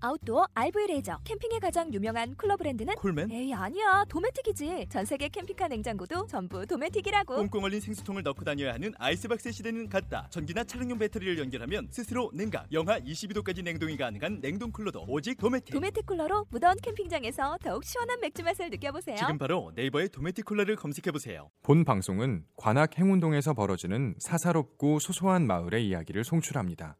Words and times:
아웃도어 0.00 0.48
RV 0.54 0.86
레저 0.88 1.18
캠핑에 1.24 1.58
가장 1.60 1.92
유명한 1.92 2.34
쿨러 2.36 2.56
브랜드는 2.56 2.94
콜맨? 2.96 3.30
에이 3.30 3.54
아니야 3.54 4.04
도메틱이지 4.08 4.86
전 4.90 5.04
세계 5.04 5.28
캠핑카 5.28 5.68
냉장고도 5.68 6.26
전부 6.26 6.66
도메틱이라고 6.66 7.36
꽁꽁 7.36 7.64
얼린 7.64 7.80
생수통을 7.80 8.22
넣고 8.22 8.44
다녀야 8.44 8.74
하는 8.74 8.92
아이스박스 8.98 9.50
시대는 9.50 9.88
갔다. 9.88 10.26
전기나 10.30 10.64
차량용 10.64 10.98
배터리를 10.98 11.38
연결하면 11.38 11.88
스스로 11.90 12.30
냉각, 12.34 12.66
영하 12.72 13.00
22도까지 13.00 13.62
냉동이 13.62 13.96
가능한 13.96 14.40
냉동 14.40 14.70
쿨러도 14.70 15.04
오직 15.08 15.36
도메틱. 15.38 15.74
도메틱 15.74 16.06
쿨러로 16.06 16.46
무더운 16.50 16.76
캠핑장에서 16.82 17.58
더욱 17.62 17.84
시원한 17.84 18.20
맥주 18.20 18.42
맛을 18.42 18.70
느껴보세요 18.70 19.16
지금 19.16 19.38
바로 19.38 19.72
네이버에 19.74 20.08
도메틱 20.08 20.44
쿨러를 20.44 20.76
검색해 20.76 21.10
보세요. 21.12 21.50
본 21.62 21.84
방송은 21.84 22.44
관악 22.56 22.98
행운동에서 22.98 23.54
벌어지는 23.54 24.14
사사롭고 24.18 24.98
소소한 24.98 25.46
마을의 25.46 25.86
이야기를 25.88 26.24
송출합니다. 26.24 26.96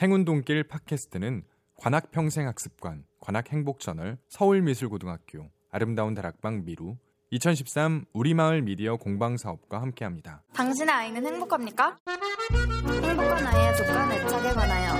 행운동길 0.00 0.64
팟캐스트는 0.64 1.42
관악평생학습관, 1.76 3.04
관악행복저널, 3.20 4.18
서울미술고등학교, 4.28 5.50
아름다운 5.70 6.14
다락방 6.14 6.64
미루, 6.64 6.96
2013 7.30 8.06
우리마을 8.12 8.62
미디어 8.62 8.96
공방사업과 8.96 9.80
함께합니다. 9.82 10.42
당신의 10.54 10.94
아이는 10.94 11.26
행복합니까? 11.26 11.98
행복한 12.52 13.46
아이의 13.46 13.76
조건 13.76 14.12
애착에 14.12 14.52
관하여 14.52 14.92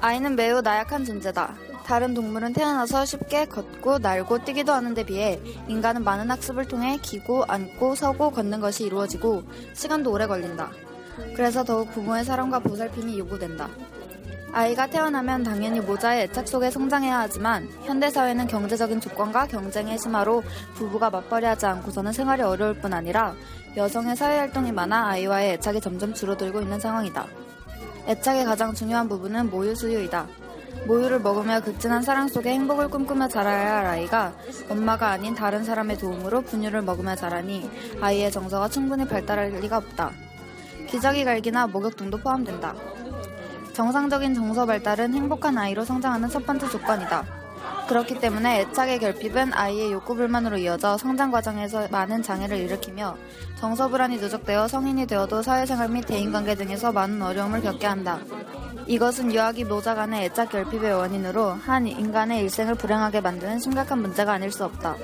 아이는 0.00 0.36
매우 0.36 0.60
나약한 0.60 1.04
존재다. 1.04 1.56
다른 1.84 2.12
동물은 2.12 2.52
태어나서 2.52 3.06
쉽게 3.06 3.46
걷고 3.46 3.98
날고 3.98 4.44
뛰기도 4.44 4.72
하는데 4.72 5.02
비해 5.06 5.40
인간은 5.68 6.04
많은 6.04 6.30
학습을 6.30 6.66
통해 6.66 6.98
기고 7.00 7.44
앉고 7.44 7.94
서고 7.94 8.30
걷는 8.30 8.60
것이 8.60 8.84
이루어지고 8.84 9.42
시간도 9.72 10.12
오래 10.12 10.26
걸린다. 10.26 10.70
그래서 11.34 11.64
더욱 11.64 11.90
부모의 11.92 12.24
사랑과 12.24 12.58
보살핌이 12.58 13.18
요구된다. 13.18 13.68
아이가 14.52 14.86
태어나면 14.86 15.42
당연히 15.42 15.80
모자의 15.80 16.24
애착 16.24 16.48
속에 16.48 16.70
성장해야 16.70 17.20
하지만 17.20 17.68
현대사회는 17.84 18.46
경제적인 18.46 19.00
조건과 19.00 19.46
경쟁의 19.46 19.98
심화로 19.98 20.42
부부가 20.74 21.10
맞벌이하지 21.10 21.66
않고서는 21.66 22.12
생활이 22.12 22.42
어려울 22.42 22.74
뿐 22.74 22.94
아니라 22.94 23.34
여성의 23.76 24.16
사회활동이 24.16 24.72
많아 24.72 25.08
아이와의 25.08 25.52
애착이 25.54 25.80
점점 25.80 26.14
줄어들고 26.14 26.62
있는 26.62 26.80
상황이다. 26.80 27.26
애착의 28.08 28.46
가장 28.46 28.72
중요한 28.72 29.08
부분은 29.08 29.50
모유 29.50 29.74
수유이다. 29.74 30.26
모유를 30.86 31.20
먹으며 31.20 31.60
극진한 31.60 32.02
사랑 32.02 32.28
속에 32.28 32.50
행복을 32.50 32.88
꿈꾸며 32.88 33.28
자라야 33.28 33.76
할 33.76 33.86
아이가 33.86 34.32
엄마가 34.70 35.10
아닌 35.10 35.34
다른 35.34 35.64
사람의 35.64 35.98
도움으로 35.98 36.40
분유를 36.42 36.82
먹으며 36.82 37.14
자라니 37.14 37.70
아이의 38.00 38.32
정서가 38.32 38.68
충분히 38.68 39.06
발달할 39.06 39.50
리가 39.50 39.76
없다. 39.76 40.12
기저귀 40.88 41.24
갈기나 41.24 41.66
목욕 41.66 41.96
등도 41.96 42.18
포함된다. 42.18 42.74
정상적인 43.74 44.34
정서 44.34 44.66
발달은 44.66 45.14
행복한 45.14 45.56
아이로 45.56 45.84
성장하는 45.84 46.28
첫 46.28 46.44
번째 46.44 46.68
조건이다. 46.68 47.24
그렇기 47.88 48.20
때문에 48.20 48.60
애착의 48.60 48.98
결핍은 48.98 49.52
아이의 49.54 49.92
욕구 49.92 50.14
불만으로 50.14 50.58
이어져 50.58 50.98
성장 50.98 51.30
과정에서 51.30 51.88
많은 51.90 52.22
장애를 52.22 52.58
일으키며 52.58 53.16
정서 53.58 53.88
불안이 53.88 54.18
누적되어 54.18 54.68
성인이 54.68 55.06
되어도 55.06 55.42
사회생활 55.42 55.88
및 55.88 56.02
대인관계 56.06 56.54
등에서 56.54 56.92
많은 56.92 57.22
어려움을 57.22 57.62
겪게 57.62 57.86
한다. 57.86 58.18
이것은 58.86 59.32
유아기 59.32 59.64
모자 59.64 59.94
간의 59.94 60.24
애착 60.24 60.50
결핍의 60.50 60.92
원인으로 60.94 61.50
한 61.50 61.86
인간의 61.86 62.40
일생을 62.40 62.74
불행하게 62.74 63.20
만드는 63.20 63.58
심각한 63.60 64.00
문제가 64.00 64.32
아닐 64.32 64.50
수 64.50 64.64
없다. 64.64 64.96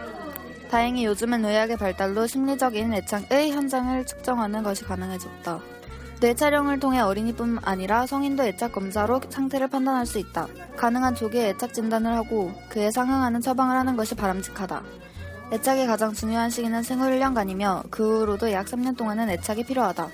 다행히 0.70 1.04
요즘은 1.04 1.44
의학의 1.44 1.76
발달로 1.76 2.26
심리적인 2.26 2.92
애착의 2.94 3.52
현장을 3.52 4.04
측정하는 4.06 4.62
것이 4.62 4.84
가능해졌다. 4.84 5.73
뇌 6.20 6.32
촬영을 6.32 6.78
통해 6.80 7.00
어린이뿐 7.00 7.58
아니라 7.62 8.06
성인도 8.06 8.44
애착 8.44 8.72
검사로 8.72 9.20
상태를 9.28 9.68
판단할 9.68 10.06
수 10.06 10.18
있다. 10.18 10.46
가능한 10.76 11.14
조기에 11.14 11.50
애착 11.50 11.74
진단을 11.74 12.14
하고 12.14 12.52
그에 12.68 12.90
상응하는 12.90 13.40
처방을 13.40 13.76
하는 13.76 13.96
것이 13.96 14.14
바람직하다. 14.14 14.82
애착의 15.52 15.86
가장 15.86 16.14
중요한 16.14 16.50
시기는 16.50 16.82
생후 16.82 17.06
1년간이며 17.06 17.90
그 17.90 18.20
후로도 18.20 18.52
약 18.52 18.66
3년 18.66 18.96
동안은 18.96 19.28
애착이 19.30 19.64
필요하다. 19.64 20.08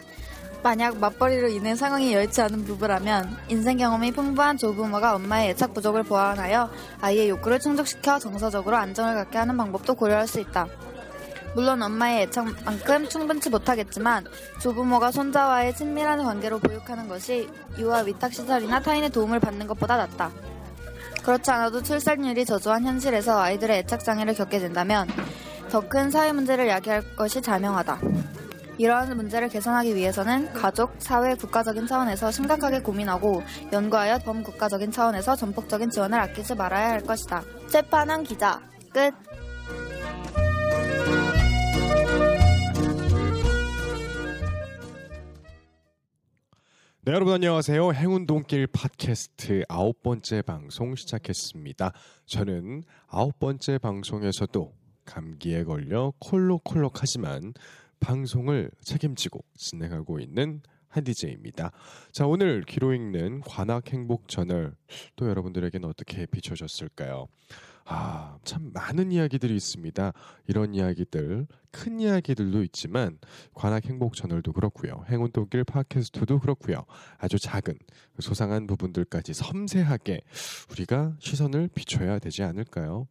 만약 0.63 0.99
맞벌이로 0.99 1.49
인해 1.49 1.75
상황이 1.75 2.13
여의치 2.13 2.43
않은 2.43 2.65
부부라면 2.65 3.37
인생 3.49 3.79
경험이 3.79 4.13
풍부한 4.13 4.59
조부모가 4.59 5.15
엄마의 5.15 5.51
애착 5.51 5.73
부족을 5.73 6.03
보완하여 6.03 6.69
아이의 7.01 7.31
욕구를 7.31 7.61
충족시켜 7.61 8.19
정서적으로 8.19 8.77
안정을 8.77 9.15
갖게 9.15 9.39
하는 9.39 9.57
방법도 9.57 9.95
고려할 9.95 10.27
수 10.27 10.41
있다. 10.41 10.67
물론 11.55 11.83
엄마의 11.83 12.23
애착만큼 12.23 13.09
충분치 13.09 13.51
못하겠지만 13.51 14.25
조부모가 14.61 15.11
손자와의 15.11 15.75
친밀한 15.75 16.23
관계로 16.23 16.59
보육하는 16.59 17.09
것이 17.09 17.49
유아 17.79 18.01
위탁시설이나 18.01 18.81
타인의 18.81 19.11
도움을 19.11 19.41
받는 19.41 19.67
것보다 19.67 19.97
낫다. 19.97 20.31
그렇지 21.25 21.51
않아도 21.51 21.83
출산율이 21.83 22.45
저조한 22.45 22.85
현실에서 22.85 23.39
아이들의 23.41 23.79
애착장애를 23.81 24.35
겪게 24.35 24.59
된다면 24.59 25.07
더 25.71 25.81
큰 25.81 26.11
사회 26.11 26.33
문제를 26.33 26.69
야기할 26.69 27.17
것이 27.17 27.41
자명하다. 27.43 28.01
이러한 28.79 29.15
문제를 29.15 29.49
개선하기 29.51 29.95
위해서는 29.95 30.53
가족, 30.55 30.95
사회, 30.99 31.35
국가적인 31.35 31.87
차원에서 31.87 32.31
심각하게 32.31 32.81
고민하고 32.81 33.43
연구하여 33.73 34.19
범국가적인 34.19 34.91
차원에서 34.91 35.37
전폭적인 35.37 35.91
지원을 35.91 36.19
아끼지 36.19 36.55
말아야 36.55 36.89
할 36.89 37.01
것이다. 37.01 37.43
재판한 37.69 38.25
기자 38.25 38.59
끝. 38.93 39.13
네, 47.11 47.15
여러분 47.15 47.35
안녕하세요. 47.35 47.93
행운동길 47.93 48.69
팟캐스트 48.69 49.65
아홉 49.69 50.01
번째 50.01 50.43
방송 50.43 50.95
시작했습니다. 50.95 51.93
저는 52.27 52.85
아홉 53.09 53.37
번째 53.41 53.79
방송에서도 53.79 54.73
감기에 55.07 55.65
걸려 55.65 56.13
콜록콜록하지만 56.21 57.55
방송을 57.99 58.71
책임지고 58.83 59.41
진행하고 59.57 60.21
있는 60.21 60.63
한디제입니다. 60.87 61.73
자, 62.13 62.29
오늘 62.29 62.63
귀로 62.63 62.95
읽는 62.95 63.41
관악 63.41 63.93
행복 63.93 64.29
저널 64.29 64.77
또 65.17 65.29
여러분들에게는 65.29 65.89
어떻게 65.89 66.27
비춰졌을까요? 66.27 67.27
아, 67.93 68.39
참 68.45 68.71
많은 68.73 69.11
이야기들이 69.11 69.57
있습니다. 69.57 70.13
이런 70.47 70.75
이야기들, 70.75 71.49
큰 71.73 71.99
이야기들도 71.99 72.63
있지만 72.63 73.19
관악 73.53 73.85
행복 73.87 74.15
저널도 74.15 74.53
그렇고요. 74.53 75.05
행운 75.09 75.33
독일 75.33 75.65
팟캐스트도 75.65 76.39
그렇고요. 76.39 76.85
아주 77.19 77.41
작은 77.41 77.75
소상한 78.21 78.69
부분들까지 78.69 79.35
섬세하게 79.35 80.21
우리가 80.71 81.17
시선을 81.19 81.69
비춰야 81.75 82.21
되지 82.21 82.45
않을까요? 82.45 83.09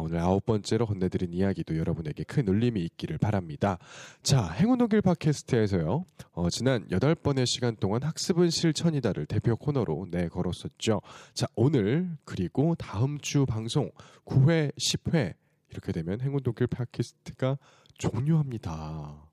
오늘 0.00 0.20
아홉 0.20 0.46
번째로 0.46 0.86
건네드린 0.86 1.32
이야기도 1.32 1.76
여러분에게 1.76 2.24
큰 2.24 2.46
울림이 2.46 2.80
있기를 2.82 3.18
바랍니다. 3.18 3.78
자, 4.22 4.48
행운오길 4.48 5.02
팟캐스트에서요. 5.02 6.04
어, 6.32 6.50
지난 6.50 6.86
여덟 6.90 7.14
번의 7.14 7.46
시간 7.46 7.76
동안 7.76 8.02
학습은 8.02 8.50
실천이다를 8.50 9.26
대표 9.26 9.56
코너로 9.56 10.06
내걸었었죠. 10.10 11.00
자, 11.34 11.46
오늘 11.56 12.16
그리고 12.24 12.74
다음 12.76 13.18
주 13.18 13.44
방송 13.44 13.90
9회, 14.24 14.72
10회 14.76 15.34
이렇게 15.70 15.92
되면 15.92 16.20
행운도길 16.20 16.68
팟캐스트가 16.68 17.58
종료합니다. 17.98 19.28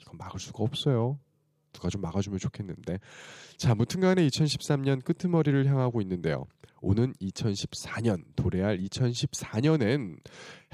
이건 0.00 0.18
막을 0.18 0.38
수가 0.38 0.62
없어요. 0.62 1.18
누가 1.72 1.88
좀 1.88 2.00
막아주면 2.00 2.38
좋겠는데. 2.38 2.98
자, 3.56 3.74
무튼간에 3.74 4.26
2013년 4.28 5.04
끄트머리를 5.04 5.66
향하고 5.66 6.00
있는데요. 6.02 6.46
오는 6.80 7.12
2014년, 7.20 8.24
도래할 8.34 8.78
2014년엔 8.78 10.18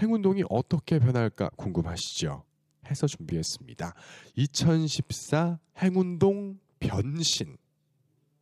행운동이 0.00 0.44
어떻게 0.48 0.98
변할까 0.98 1.50
궁금하시죠? 1.56 2.44
해서 2.90 3.06
준비했습니다. 3.06 3.94
2014 4.36 5.58
행운동 5.82 6.58
변신. 6.80 7.56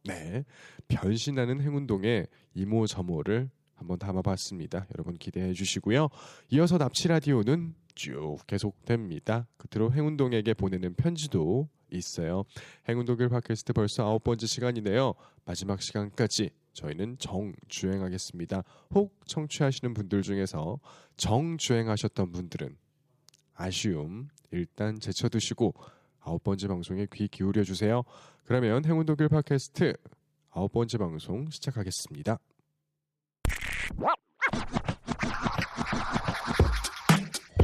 네. 0.05 0.45
변신하는 0.89 1.61
행운동의 1.61 2.29
이모저모를 2.55 3.51
한번 3.75 3.99
담아봤습니다. 3.99 4.87
여러분 4.95 5.17
기대해 5.19 5.53
주시고요. 5.53 6.09
이어서 6.51 6.79
납치 6.79 7.09
라디오는 7.09 7.75
쭉 7.95 8.39
계속됩니다. 8.47 9.49
끝으로 9.57 9.93
행운동에게 9.93 10.55
보내는 10.55 10.95
편지도 10.95 11.69
있어요. 11.91 12.45
행운 12.89 13.05
독일 13.05 13.29
팟캐스트 13.29 13.73
벌써 13.73 14.05
아홉 14.05 14.25
번째 14.25 14.47
시간이네요. 14.47 15.15
마지막 15.45 15.81
시간까지 15.81 16.51
저희는 16.73 17.19
정주행하겠습니다. 17.19 18.63
혹 18.95 19.27
청취하시는 19.27 19.95
분들 19.95 20.23
중에서 20.23 20.79
정주행하셨던 21.17 22.33
분들은 22.33 22.77
아쉬움 23.55 24.29
일단 24.51 25.01
제쳐두시고 25.01 25.75
아홉 26.21 26.43
번째 26.45 26.69
방송에 26.69 27.07
귀 27.15 27.29
기울여 27.29 27.65
주세요. 27.65 28.03
그러면 28.45 28.85
행운 28.85 29.07
독일 29.07 29.29
팟캐스트 29.29 29.95
아홉 30.51 30.73
번째 30.73 30.99
방송 30.99 31.49
시작하겠습니다. 31.51 32.39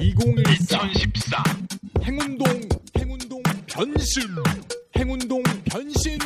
2014 0.03 1.37
행운동 2.03 2.45
행운동 2.99 3.41
변신. 3.69 4.23
행운동 4.97 5.41
변신 5.65 6.19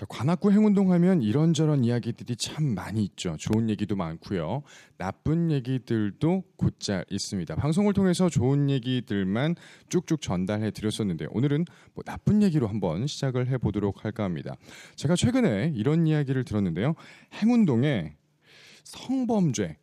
자, 0.00 0.06
관악구 0.08 0.50
행운동 0.50 0.92
하면 0.92 1.20
이런저런 1.20 1.84
이야기들이 1.84 2.36
참 2.36 2.74
많이 2.74 3.04
있죠. 3.04 3.36
좋은 3.38 3.68
얘기도 3.68 3.96
많고요. 3.96 4.62
나쁜 4.96 5.50
얘기들도 5.50 6.42
곧잘 6.56 7.04
있습니다. 7.10 7.54
방송을 7.56 7.92
통해서 7.92 8.30
좋은 8.30 8.70
얘기들만 8.70 9.56
쭉쭉 9.90 10.22
전달해 10.22 10.70
드렸었는데 10.70 11.26
오늘은 11.32 11.66
뭐 11.92 12.02
나쁜 12.02 12.42
얘기로 12.42 12.66
한번 12.66 13.06
시작을 13.06 13.48
해 13.48 13.58
보도록 13.58 14.06
할까 14.06 14.24
합니다. 14.24 14.54
제가 14.96 15.16
최근에 15.16 15.74
이런 15.76 16.06
이야기를 16.06 16.44
들었는데요. 16.44 16.94
행운동에 17.34 18.14
성범죄, 18.84 19.76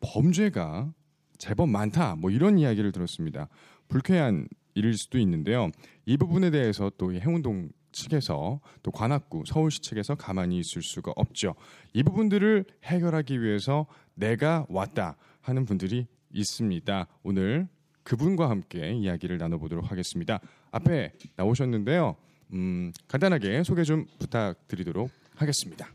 범죄가 0.00 0.92
제법 1.38 1.70
많다. 1.70 2.14
뭐 2.16 2.30
이런 2.30 2.58
이야기를 2.58 2.92
들었습니다. 2.92 3.48
불쾌한 3.88 4.48
일일 4.74 4.98
수도 4.98 5.16
있는데요. 5.18 5.70
이 6.04 6.18
부분에 6.18 6.50
대해서 6.50 6.92
또 6.98 7.14
행운동 7.14 7.70
측에서 7.92 8.60
또 8.82 8.90
관악구 8.90 9.44
서울시 9.46 9.80
측에서 9.80 10.14
가만히 10.14 10.58
있을 10.58 10.82
수가 10.82 11.12
없죠. 11.16 11.54
이 11.92 12.02
부분들을 12.02 12.64
해결하기 12.84 13.42
위해서 13.42 13.86
내가 14.14 14.66
왔다 14.68 15.16
하는 15.40 15.64
분들이 15.64 16.06
있습니다. 16.32 17.06
오늘 17.22 17.68
그분과 18.02 18.48
함께 18.50 18.92
이야기를 18.92 19.38
나눠보도록 19.38 19.90
하겠습니다. 19.90 20.40
앞에 20.70 21.12
나오셨는데요. 21.36 22.16
음, 22.52 22.92
간단하게 23.08 23.62
소개 23.62 23.84
좀 23.84 24.06
부탁드리도록 24.18 25.10
하겠습니다. 25.36 25.88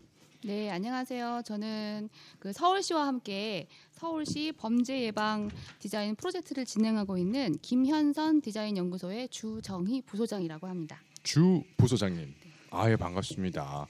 네, 0.44 0.70
안녕하세요. 0.70 1.42
저는 1.44 2.08
그 2.38 2.54
서울시와 2.54 3.08
함께 3.08 3.68
서울시 3.92 4.52
범죄 4.52 5.02
예방 5.02 5.50
디자인 5.80 6.16
프로젝트를 6.16 6.66
진행하고 6.66 7.18
있는 7.18 7.58
김현선 7.64 8.42
디자인 8.42 8.78
연구소의 8.78 9.30
주정희 9.30 10.04
부소장이라고 10.04 10.68
합니다. 10.68 11.02
주 11.26 11.64
부소장님. 11.78 12.36
아예 12.70 12.96
반갑습니다. 12.96 13.88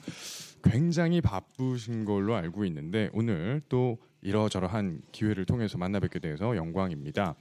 굉장히 0.64 1.20
바쁘신 1.20 2.06
걸로 2.06 2.34
알고 2.34 2.64
있는데 2.66 3.10
오늘 3.12 3.62
또 3.68 3.98
이러저러한 4.22 5.02
기회를 5.12 5.46
통해서 5.46 5.78
만나 5.78 6.00
뵙게 6.00 6.20
돼서 6.20 6.56
영광입니다. 6.56 7.36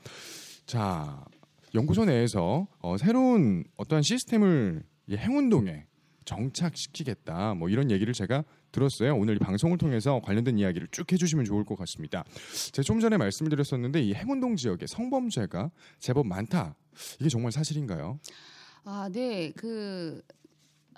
자, 0.67 1.25
연구소 1.77 2.07
내에서 2.07 2.67
어, 2.81 2.97
새로운 2.97 3.63
어떠한 3.77 4.03
시스템을 4.03 4.83
행운동에 5.11 5.87
정착시키겠다. 6.25 7.55
뭐 7.55 7.69
이런 7.69 7.93
얘기를 7.93 8.13
제가 8.13 8.43
들었어요. 8.73 9.15
오늘 9.15 9.37
이 9.37 9.39
방송을 9.39 9.79
통해서 9.79 10.21
관련된 10.25 10.59
이야기를 10.59 10.89
쭉 10.91 11.11
해주시면 11.13 11.45
좋을 11.45 11.65
것 11.65 11.79
같습니다. 11.79 12.25
제가 12.73 12.83
좀 12.83 12.99
전에 12.99 13.17
말씀드렸었는데 13.17 14.03
이 14.03 14.13
행운동 14.13 14.57
지역에 14.57 14.89
성범죄가 14.89 15.71
제법 16.01 16.27
많다. 16.27 16.75
이게 17.21 17.29
정말 17.29 17.53
사실인가요? 17.53 18.19
아, 18.85 19.09
네. 19.11 19.51
그 19.57 20.23
아, 20.29 20.44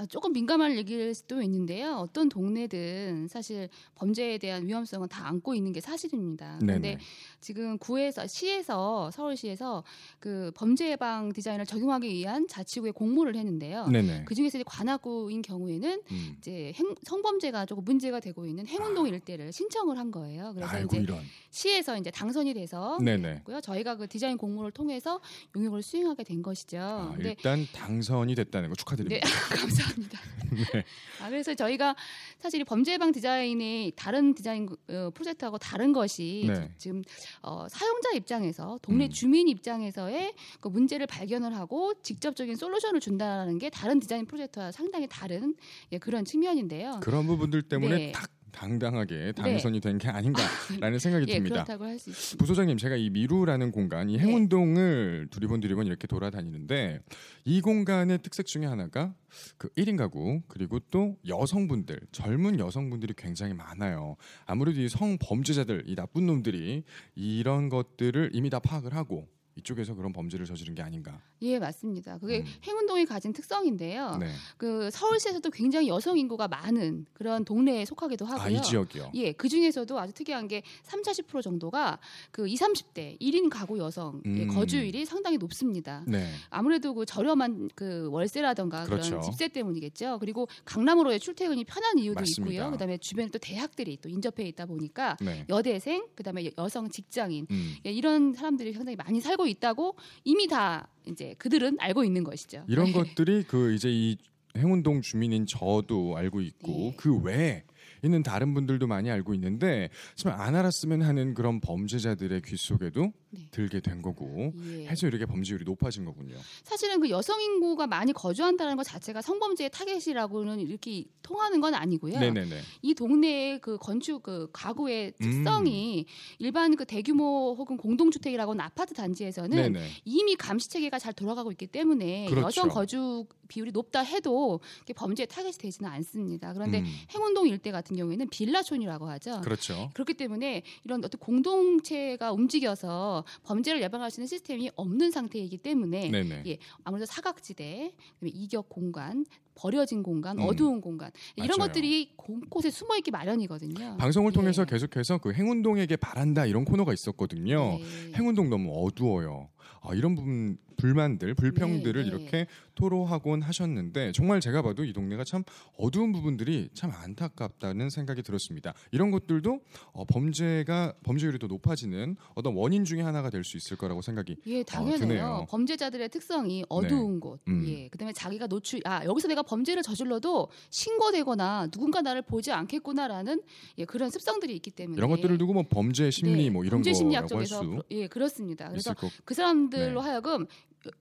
조금 0.08 0.32
민감한 0.32 0.76
얘기일 0.76 1.14
수도 1.14 1.42
있는데요. 1.42 1.96
어떤 1.96 2.28
동네든 2.28 3.28
사실 3.28 3.68
범죄에 3.94 4.38
대한 4.38 4.66
위험성은 4.66 5.08
다 5.08 5.26
안고 5.28 5.54
있는 5.54 5.72
게 5.72 5.80
사실입니다. 5.80 6.58
그런데 6.60 6.98
지금 7.40 7.78
구에서 7.78 8.26
시에서 8.26 9.10
서울시에서 9.10 9.84
그 10.18 10.50
범죄 10.54 10.90
예방 10.90 11.32
디자인을 11.32 11.66
적용하기 11.66 12.08
위한 12.08 12.46
자치구에 12.48 12.90
공모를 12.90 13.36
했는데요. 13.36 13.86
그 14.26 14.34
중에서 14.34 14.58
관악구인 14.64 15.42
경우에는 15.42 16.02
음. 16.10 16.36
이제 16.38 16.72
행, 16.76 16.94
성범죄가 17.04 17.66
조금 17.66 17.84
문제가 17.84 18.20
되고 18.20 18.46
있는 18.46 18.66
행운동 18.66 19.04
아. 19.04 19.08
일대를 19.08 19.52
신청을 19.52 19.98
한 19.98 20.10
거예요. 20.10 20.52
그래서 20.54 20.80
이제 20.82 20.98
이런. 20.98 21.20
시에서 21.50 21.96
이제 21.96 22.10
당선이 22.10 22.54
돼서 22.54 22.98
고요 23.44 23.60
저희가 23.60 23.96
그 23.96 24.08
디자인 24.08 24.36
공모를 24.36 24.70
통해서 24.72 25.20
용역을 25.54 25.82
수행하게 25.82 26.24
된 26.24 26.42
것이죠. 26.42 26.78
아, 26.78 27.14
일단 27.18 27.66
당선이 27.72 28.34
됐다는 28.34 28.68
거 28.68 28.74
축하드립니다. 28.74 29.26
네, 29.26 29.32
감사합니다. 29.56 29.85
네. 30.72 30.84
아, 31.20 31.28
그래서 31.28 31.54
저희가 31.54 31.96
사실 32.38 32.64
범죄 32.64 32.92
예방 32.92 33.12
디자인이 33.12 33.92
다른 33.96 34.34
디자인 34.34 34.68
어, 34.88 35.10
프로젝트하고 35.14 35.58
다른 35.58 35.92
것이 35.92 36.44
네. 36.48 36.70
지금 36.78 37.02
어, 37.42 37.66
사용자 37.68 38.12
입장에서 38.12 38.78
동네 38.82 39.06
음. 39.06 39.10
주민 39.10 39.48
입장에서의 39.48 40.34
그 40.60 40.68
문제를 40.68 41.06
발견을 41.06 41.56
하고 41.56 41.94
직접적인 42.02 42.56
솔루션을 42.56 43.00
준다는 43.00 43.58
게 43.58 43.70
다른 43.70 44.00
디자인 44.00 44.26
프로젝트와 44.26 44.72
상당히 44.72 45.06
다른 45.08 45.54
예, 45.92 45.98
그런 45.98 46.24
측면인데요. 46.24 47.00
그런 47.02 47.26
부분들 47.26 47.62
때문에 47.62 47.96
네. 47.96 48.12
딱 48.12 48.30
당당하게 48.56 49.32
당선이 49.32 49.80
네. 49.80 49.88
된게 49.88 50.08
아닌가라는 50.08 50.98
생각이 50.98 51.26
예, 51.28 51.34
듭니다. 51.36 51.64
그렇다고 51.64 51.84
할 51.84 51.98
수 51.98 52.10
있습니다. 52.10 52.42
부소장님, 52.42 52.78
제가 52.78 52.96
이 52.96 53.10
미루라는 53.10 53.70
공간, 53.70 54.08
이 54.08 54.16
네. 54.16 54.24
행운동을 54.24 55.28
두리번 55.30 55.60
두리번 55.60 55.86
이렇게 55.86 56.06
돌아다니는데 56.06 57.00
이 57.44 57.60
공간의 57.60 58.18
특색 58.22 58.46
중에 58.46 58.64
하나가 58.64 59.14
그 59.58 59.68
1인 59.74 59.98
가구 59.98 60.40
그리고 60.48 60.80
또 60.90 61.16
여성분들, 61.28 62.00
젊은 62.12 62.58
여성분들이 62.58 63.12
굉장히 63.16 63.52
많아요. 63.52 64.16
아무래도 64.46 64.80
이 64.80 64.88
성범죄자들, 64.88 65.84
이 65.86 65.94
나쁜 65.94 66.26
놈들이 66.26 66.82
이런 67.14 67.68
것들을 67.68 68.30
이미 68.32 68.48
다 68.48 68.58
파악을 68.58 68.94
하고 68.94 69.28
이쪽에서 69.56 69.94
그런 69.94 70.12
범죄를 70.12 70.44
저지른 70.46 70.74
게 70.74 70.82
아닌가? 70.82 71.20
예, 71.42 71.58
맞습니다. 71.58 72.18
그게 72.18 72.40
음. 72.40 72.44
행운동이 72.64 73.06
가진 73.06 73.32
특성인데요. 73.32 74.18
네. 74.18 74.30
그 74.56 74.90
서울시에서도 74.90 75.48
굉장히 75.50 75.88
여성 75.88 76.18
인구가 76.18 76.46
많은 76.46 77.06
그런 77.14 77.44
동네에 77.44 77.84
속하기도 77.84 78.24
하고요. 78.26 78.44
아, 78.44 78.48
이 78.48 78.62
지역이요? 78.62 79.12
예, 79.14 79.32
그 79.32 79.48
중에서도 79.48 79.98
아주 79.98 80.12
특이한 80.12 80.48
게 80.48 80.62
3, 80.82 81.02
40% 81.02 81.42
정도가 81.42 81.98
그 82.30 82.46
20, 82.46 82.66
30대 82.66 83.18
1인 83.20 83.48
가구 83.50 83.78
여성 83.78 84.20
음. 84.26 84.38
예, 84.38 84.46
거주율이 84.46 85.04
상당히 85.04 85.38
높습니다. 85.38 86.02
네. 86.06 86.28
아무래도 86.50 86.94
그 86.94 87.06
저렴한 87.06 87.70
그 87.74 88.08
월세라던가 88.10 88.84
그렇죠. 88.84 89.10
그런 89.10 89.22
집세 89.22 89.48
때문이겠죠. 89.48 90.18
그리고 90.18 90.48
강남으로의 90.64 91.20
출퇴근이 91.20 91.64
편한 91.64 91.98
이유도 91.98 92.20
맞습니다. 92.20 92.52
있고요. 92.52 92.70
그다음에 92.72 92.98
주변에 92.98 93.28
또 93.30 93.38
대학들이 93.38 93.98
또 94.00 94.08
인접해 94.08 94.44
있다 94.48 94.66
보니까 94.66 95.16
네. 95.20 95.44
여대생, 95.48 96.06
그다음에 96.14 96.50
여성 96.58 96.88
직장인 96.90 97.46
음. 97.50 97.74
예, 97.86 97.92
이런 97.92 98.32
사람들이 98.32 98.72
상당히 98.72 98.96
많이 98.96 99.20
살고 99.20 99.45
있다고 99.48 99.96
이미 100.24 100.46
다 100.48 100.88
이제 101.06 101.34
그들은 101.38 101.76
알고 101.80 102.04
있는 102.04 102.24
것이죠. 102.24 102.64
이런 102.68 102.86
네. 102.86 102.92
것들이 102.92 103.44
그 103.44 103.74
이제 103.74 103.88
이 103.90 104.16
행운동 104.56 105.02
주민인 105.02 105.46
저도 105.46 106.16
알고 106.16 106.40
있고 106.40 106.72
네. 106.72 106.94
그 106.96 107.16
외에 107.18 107.64
있는 108.02 108.22
다른 108.22 108.54
분들도 108.54 108.86
많이 108.86 109.10
알고 109.10 109.34
있는데 109.34 109.90
정말 110.14 110.40
안 110.40 110.54
알았으면 110.54 111.02
하는 111.02 111.34
그런 111.34 111.60
범죄자들의 111.60 112.42
귀 112.42 112.56
속에도 112.56 113.12
네. 113.36 113.48
들게 113.50 113.80
된 113.80 114.02
거고 114.02 114.52
예. 114.64 114.86
해서 114.86 115.06
이렇게 115.06 115.26
범죄율이 115.26 115.64
높아진 115.64 116.04
거군요. 116.04 116.36
사실은 116.62 117.00
그 117.00 117.10
여성 117.10 117.40
인구가 117.40 117.86
많이 117.86 118.12
거주한다는 118.12 118.76
것 118.76 118.84
자체가 118.84 119.22
성범죄의 119.22 119.70
타겟이라고는 119.70 120.60
이렇게 120.60 121.04
통하는 121.22 121.60
건 121.60 121.74
아니고요. 121.74 122.18
네네네. 122.18 122.60
이 122.82 122.94
동네의 122.94 123.60
그 123.60 123.78
건축 123.78 124.22
그 124.22 124.48
가구의 124.52 125.12
특성이 125.20 126.06
음. 126.06 126.36
일반 126.38 126.76
그 126.76 126.84
대규모 126.84 127.54
혹은 127.58 127.76
공동주택이라고는 127.76 128.60
아파트 128.60 128.94
단지에서는 128.94 129.72
네네. 129.72 129.88
이미 130.04 130.36
감시 130.36 130.68
체계가 130.68 130.98
잘 130.98 131.12
돌아가고 131.12 131.50
있기 131.52 131.66
때문에 131.66 132.26
그렇죠. 132.26 132.46
여성 132.46 132.68
거주 132.68 133.26
비율이 133.48 133.72
높다 133.72 134.00
해도 134.00 134.60
범죄의 134.94 135.26
타겟이 135.26 135.52
되지는 135.52 135.90
않습니다. 135.90 136.52
그런데 136.52 136.80
음. 136.80 136.86
행운동 137.14 137.48
일대 137.48 137.70
같은 137.70 137.96
경우에는 137.96 138.28
빌라촌이라고 138.28 139.08
하죠. 139.10 139.40
그렇죠. 139.42 139.90
그렇기 139.94 140.14
때문에 140.14 140.62
이런 140.84 141.04
어떤 141.04 141.18
공동체가 141.18 142.32
움직여서 142.32 143.24
범죄를 143.44 143.82
예방할 143.82 144.10
수 144.10 144.20
있는 144.20 144.26
시스템이 144.28 144.70
없는 144.76 145.10
상태이기 145.10 145.58
때문에 145.58 146.10
예, 146.46 146.58
아무래도 146.84 147.06
사각지대, 147.06 147.94
이격 148.24 148.68
공간, 148.68 149.24
버려진 149.56 150.02
공간, 150.02 150.38
음. 150.38 150.44
어두운 150.44 150.80
공간 150.80 151.10
이런 151.34 151.58
맞아요. 151.58 151.68
것들이 151.68 152.12
곳곳에 152.16 152.70
숨어 152.70 152.96
있기 152.98 153.10
마련이거든요. 153.10 153.96
방송을 153.98 154.32
통해서 154.32 154.62
예. 154.62 154.66
계속해서 154.66 155.18
그 155.18 155.32
행운동에게 155.32 155.96
바란다 155.96 156.46
이런 156.46 156.64
코너가 156.64 156.92
있었거든요. 156.92 157.78
네. 157.78 158.12
행운동 158.16 158.50
너무 158.50 158.72
어두워요. 158.86 159.48
아, 159.82 159.94
이런 159.94 160.14
부분 160.14 160.58
불만들, 160.76 161.34
불평들을 161.34 162.04
네, 162.04 162.10
네. 162.10 162.16
이렇게 162.16 162.46
토로하곤 162.74 163.40
하셨는데 163.40 164.12
정말 164.12 164.40
제가 164.40 164.60
봐도 164.60 164.84
이 164.84 164.92
동네가 164.92 165.24
참 165.24 165.42
어두운 165.78 166.12
부분들이 166.12 166.68
참 166.74 166.90
안타깝다는 166.92 167.88
생각이 167.88 168.22
들었습니다. 168.22 168.74
이런 168.92 169.10
것들도 169.10 169.60
어, 169.92 170.04
범죄가 170.04 170.94
범죄율이 171.02 171.38
더 171.38 171.46
높아지는 171.46 172.16
어떤 172.34 172.54
원인 172.54 172.84
중에 172.84 173.00
하나가 173.00 173.30
될 173.30 173.42
수 173.46 173.56
있을 173.56 173.76
거라고 173.76 174.02
생각이 174.02 174.36
예, 174.46 174.62
당연해요. 174.64 175.24
어, 175.26 175.46
범죄자들의 175.46 176.08
특성이 176.10 176.64
어두운 176.68 177.14
네. 177.14 177.20
곳, 177.20 177.40
음. 177.48 177.64
예, 177.68 177.88
그다음에 177.88 178.12
자기가 178.12 178.48
노출 178.48 178.80
아 178.84 179.04
여기서 179.04 179.28
내가 179.28 179.42
범죄를 179.46 179.82
저질러도 179.82 180.48
신고되거나 180.70 181.68
누군가 181.68 182.02
나를 182.02 182.22
보지 182.22 182.52
않겠구나라는 182.52 183.42
예, 183.78 183.84
그런 183.84 184.10
습성들이 184.10 184.54
있기 184.56 184.70
때문에 184.70 184.98
이런 184.98 185.10
것들을 185.10 185.38
두고 185.38 185.52
뭐 185.54 185.64
범죄 185.68 186.10
심리 186.10 186.44
네, 186.44 186.50
뭐 186.50 186.64
이런 186.64 186.78
범죄 186.78 186.92
심리학 186.92 187.26
쪽에서 187.28 187.58
할수 187.58 187.82
예 187.90 188.06
그렇습니다. 188.08 188.68
그래서. 188.68 188.94
그 189.24 189.34
사람들로 189.34 190.02
네. 190.02 190.08
하여금 190.08 190.46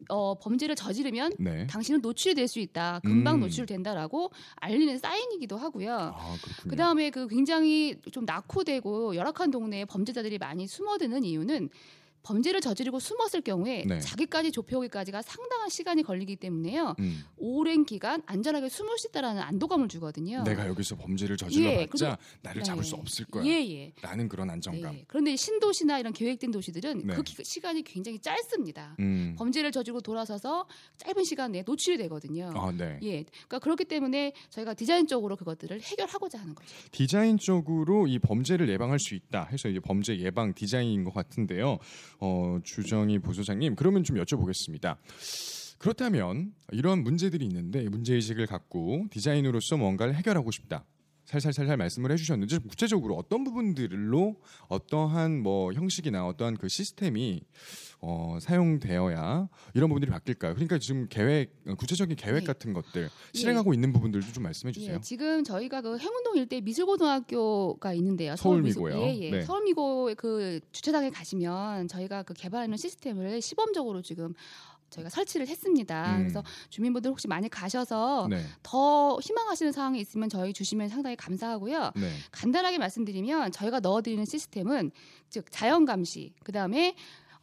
어, 0.09 0.35
범죄를 0.39 0.75
저지르면 0.75 1.33
네. 1.39 1.67
당신은 1.67 2.01
노출이 2.01 2.33
될 2.33 2.45
수 2.47 2.59
있다. 2.59 2.99
금방 3.03 3.35
음. 3.35 3.39
노출된다라고 3.41 4.31
알리는 4.57 4.99
사인이기도 4.99 5.57
하고요. 5.57 6.13
아. 6.15 6.35
그 6.69 6.75
다음에 6.75 7.09
그 7.09 7.27
굉장히 7.27 7.95
좀 8.11 8.23
낙후되고 8.25 9.15
열악한 9.15 9.49
동네에 9.49 9.85
범죄자들이 9.85 10.37
많이 10.37 10.67
숨어드는 10.67 11.23
이유는 11.23 11.69
범죄를 12.25 12.59
저지르고 12.59 12.99
숨었을 12.99 13.41
경우에 13.41 13.83
네. 13.85 13.99
자기까지 13.99 14.51
좁혀오기까지가 14.51 15.21
상당한 15.21 15.69
시간이 15.69 16.01
걸리기 16.01 16.37
때문에요. 16.37 16.95
음, 16.99 17.23
오랜 17.37 17.85
기간 17.85 18.23
안전하게 18.25 18.67
숨을 18.67 18.97
수 18.97 19.07
있다라는 19.09 19.43
안도감을 19.43 19.87
주거든요. 19.87 20.41
내가 20.43 20.67
여기서 20.67 20.95
범죄를 20.95 21.37
저질러 21.37 21.69
예, 21.69 21.85
봤자 21.85 22.17
나를 22.41 22.63
잡을 22.63 22.83
수 22.83 22.95
네. 22.95 23.01
없을 23.01 23.25
거야. 23.25 23.45
예, 23.45 23.51
예. 23.69 23.93
라는 24.01 24.27
그런 24.27 24.49
안정감. 24.49 24.95
네. 24.95 25.03
그런데 25.07 25.35
신도시나 25.35 25.99
이런 25.99 26.13
계획된 26.13 26.49
도시들은 26.49 27.03
네. 27.05 27.15
그 27.15 27.21
기- 27.21 27.43
시간이 27.43 27.83
굉장히 27.83 28.17
짧습니다. 28.17 28.95
음. 28.99 29.35
범죄를 29.37 29.71
저지르고 29.71 30.01
돌아서서 30.01 30.65
짧은 30.97 31.23
시간 31.25 31.51
내에 31.51 31.61
노출이 31.63 31.97
되거든요. 31.97 32.51
아, 32.55 32.71
네. 32.71 32.97
예, 33.03 33.23
그러니까 33.23 33.59
그렇기 33.59 33.85
때문에 33.85 34.33
저희가 34.49 34.73
디자인적으로 34.73 35.35
그것들을 35.35 35.79
해결하고자 35.79 36.39
하는 36.39 36.55
거죠. 36.55 36.69
디자인적으로 36.91 38.07
이 38.07 38.17
범죄를 38.17 38.67
예방할 38.69 38.97
수 38.99 39.13
있다 39.13 39.43
해서 39.51 39.69
이제 39.69 39.79
범죄 39.79 40.17
예방 40.19 40.53
디자인인 40.55 41.03
것 41.03 41.13
같은데요. 41.13 41.77
어, 42.19 42.59
주정희 42.63 43.19
부소장님 43.19 43.75
그러면 43.75 44.03
좀 44.03 44.17
여쭤보겠습니다. 44.17 44.97
그렇다면 45.77 46.53
이런 46.71 47.03
문제들이 47.03 47.45
있는데 47.45 47.87
문제 47.89 48.15
의식을 48.15 48.47
갖고 48.47 49.05
디자인으로서 49.11 49.77
뭔가를 49.77 50.15
해결하고 50.15 50.51
싶다. 50.51 50.85
살살살살 51.25 51.77
말씀을 51.77 52.11
해주셨는데 52.11 52.55
좀 52.55 52.67
구체적으로 52.67 53.15
어떤 53.15 53.43
부분들로 53.43 54.35
어떠한 54.67 55.41
뭐 55.41 55.73
형식이나 55.73 56.27
어떠한 56.27 56.57
그 56.57 56.67
시스템이 56.69 57.41
어, 58.01 58.37
사용되어야 58.39 59.49
이런 59.73 59.89
부분들이 59.89 60.11
바뀔까요? 60.11 60.53
그러니까 60.53 60.77
지금 60.77 61.07
계획 61.09 61.55
어, 61.67 61.73
구체적인 61.75 62.15
계획 62.15 62.41
네. 62.41 62.45
같은 62.45 62.73
것들 62.73 63.09
실행하고 63.33 63.73
있는 63.73 63.91
부분들도 63.91 64.31
좀 64.33 64.43
말씀해 64.43 64.71
주세요. 64.71 64.95
예, 64.95 65.01
지금 65.01 65.43
저희가 65.43 65.81
그 65.81 65.97
행운동 65.97 66.37
일대 66.37 66.61
미술고등학교가 66.61 67.93
있는데요. 67.93 68.35
서울미고요. 68.35 68.93
서울미술- 68.95 69.01
예, 69.07 69.19
예. 69.19 69.31
네. 69.31 69.41
서울미고 69.41 70.13
그 70.17 70.59
주차장에 70.71 71.09
가시면 71.09 71.87
저희가 71.87 72.23
그 72.23 72.33
개발하는 72.35 72.77
시스템을 72.77 73.41
시범적으로 73.41 74.01
지금 74.03 74.33
저희가 74.89 75.09
설치를 75.09 75.47
했습니다. 75.47 76.15
음. 76.15 76.17
그래서 76.19 76.43
주민분들 76.69 77.11
혹시 77.11 77.27
많이 77.27 77.49
가셔서 77.49 78.27
네, 78.29 78.43
더 78.63 79.19
희망하시는 79.21 79.71
사항이 79.71 79.99
있으면 79.99 80.29
저희 80.29 80.53
주시면 80.53 80.89
상당히 80.89 81.15
감사하고요. 81.15 81.91
네, 81.95 82.11
간단하게 82.31 82.77
말씀드리면 82.77 83.51
저희가 83.51 83.79
넣어드리는 83.79 84.23
시스템은 84.25 84.91
즉 85.29 85.45
자연 85.51 85.85
감시, 85.85 86.33
그 86.43 86.51
다음에 86.51 86.95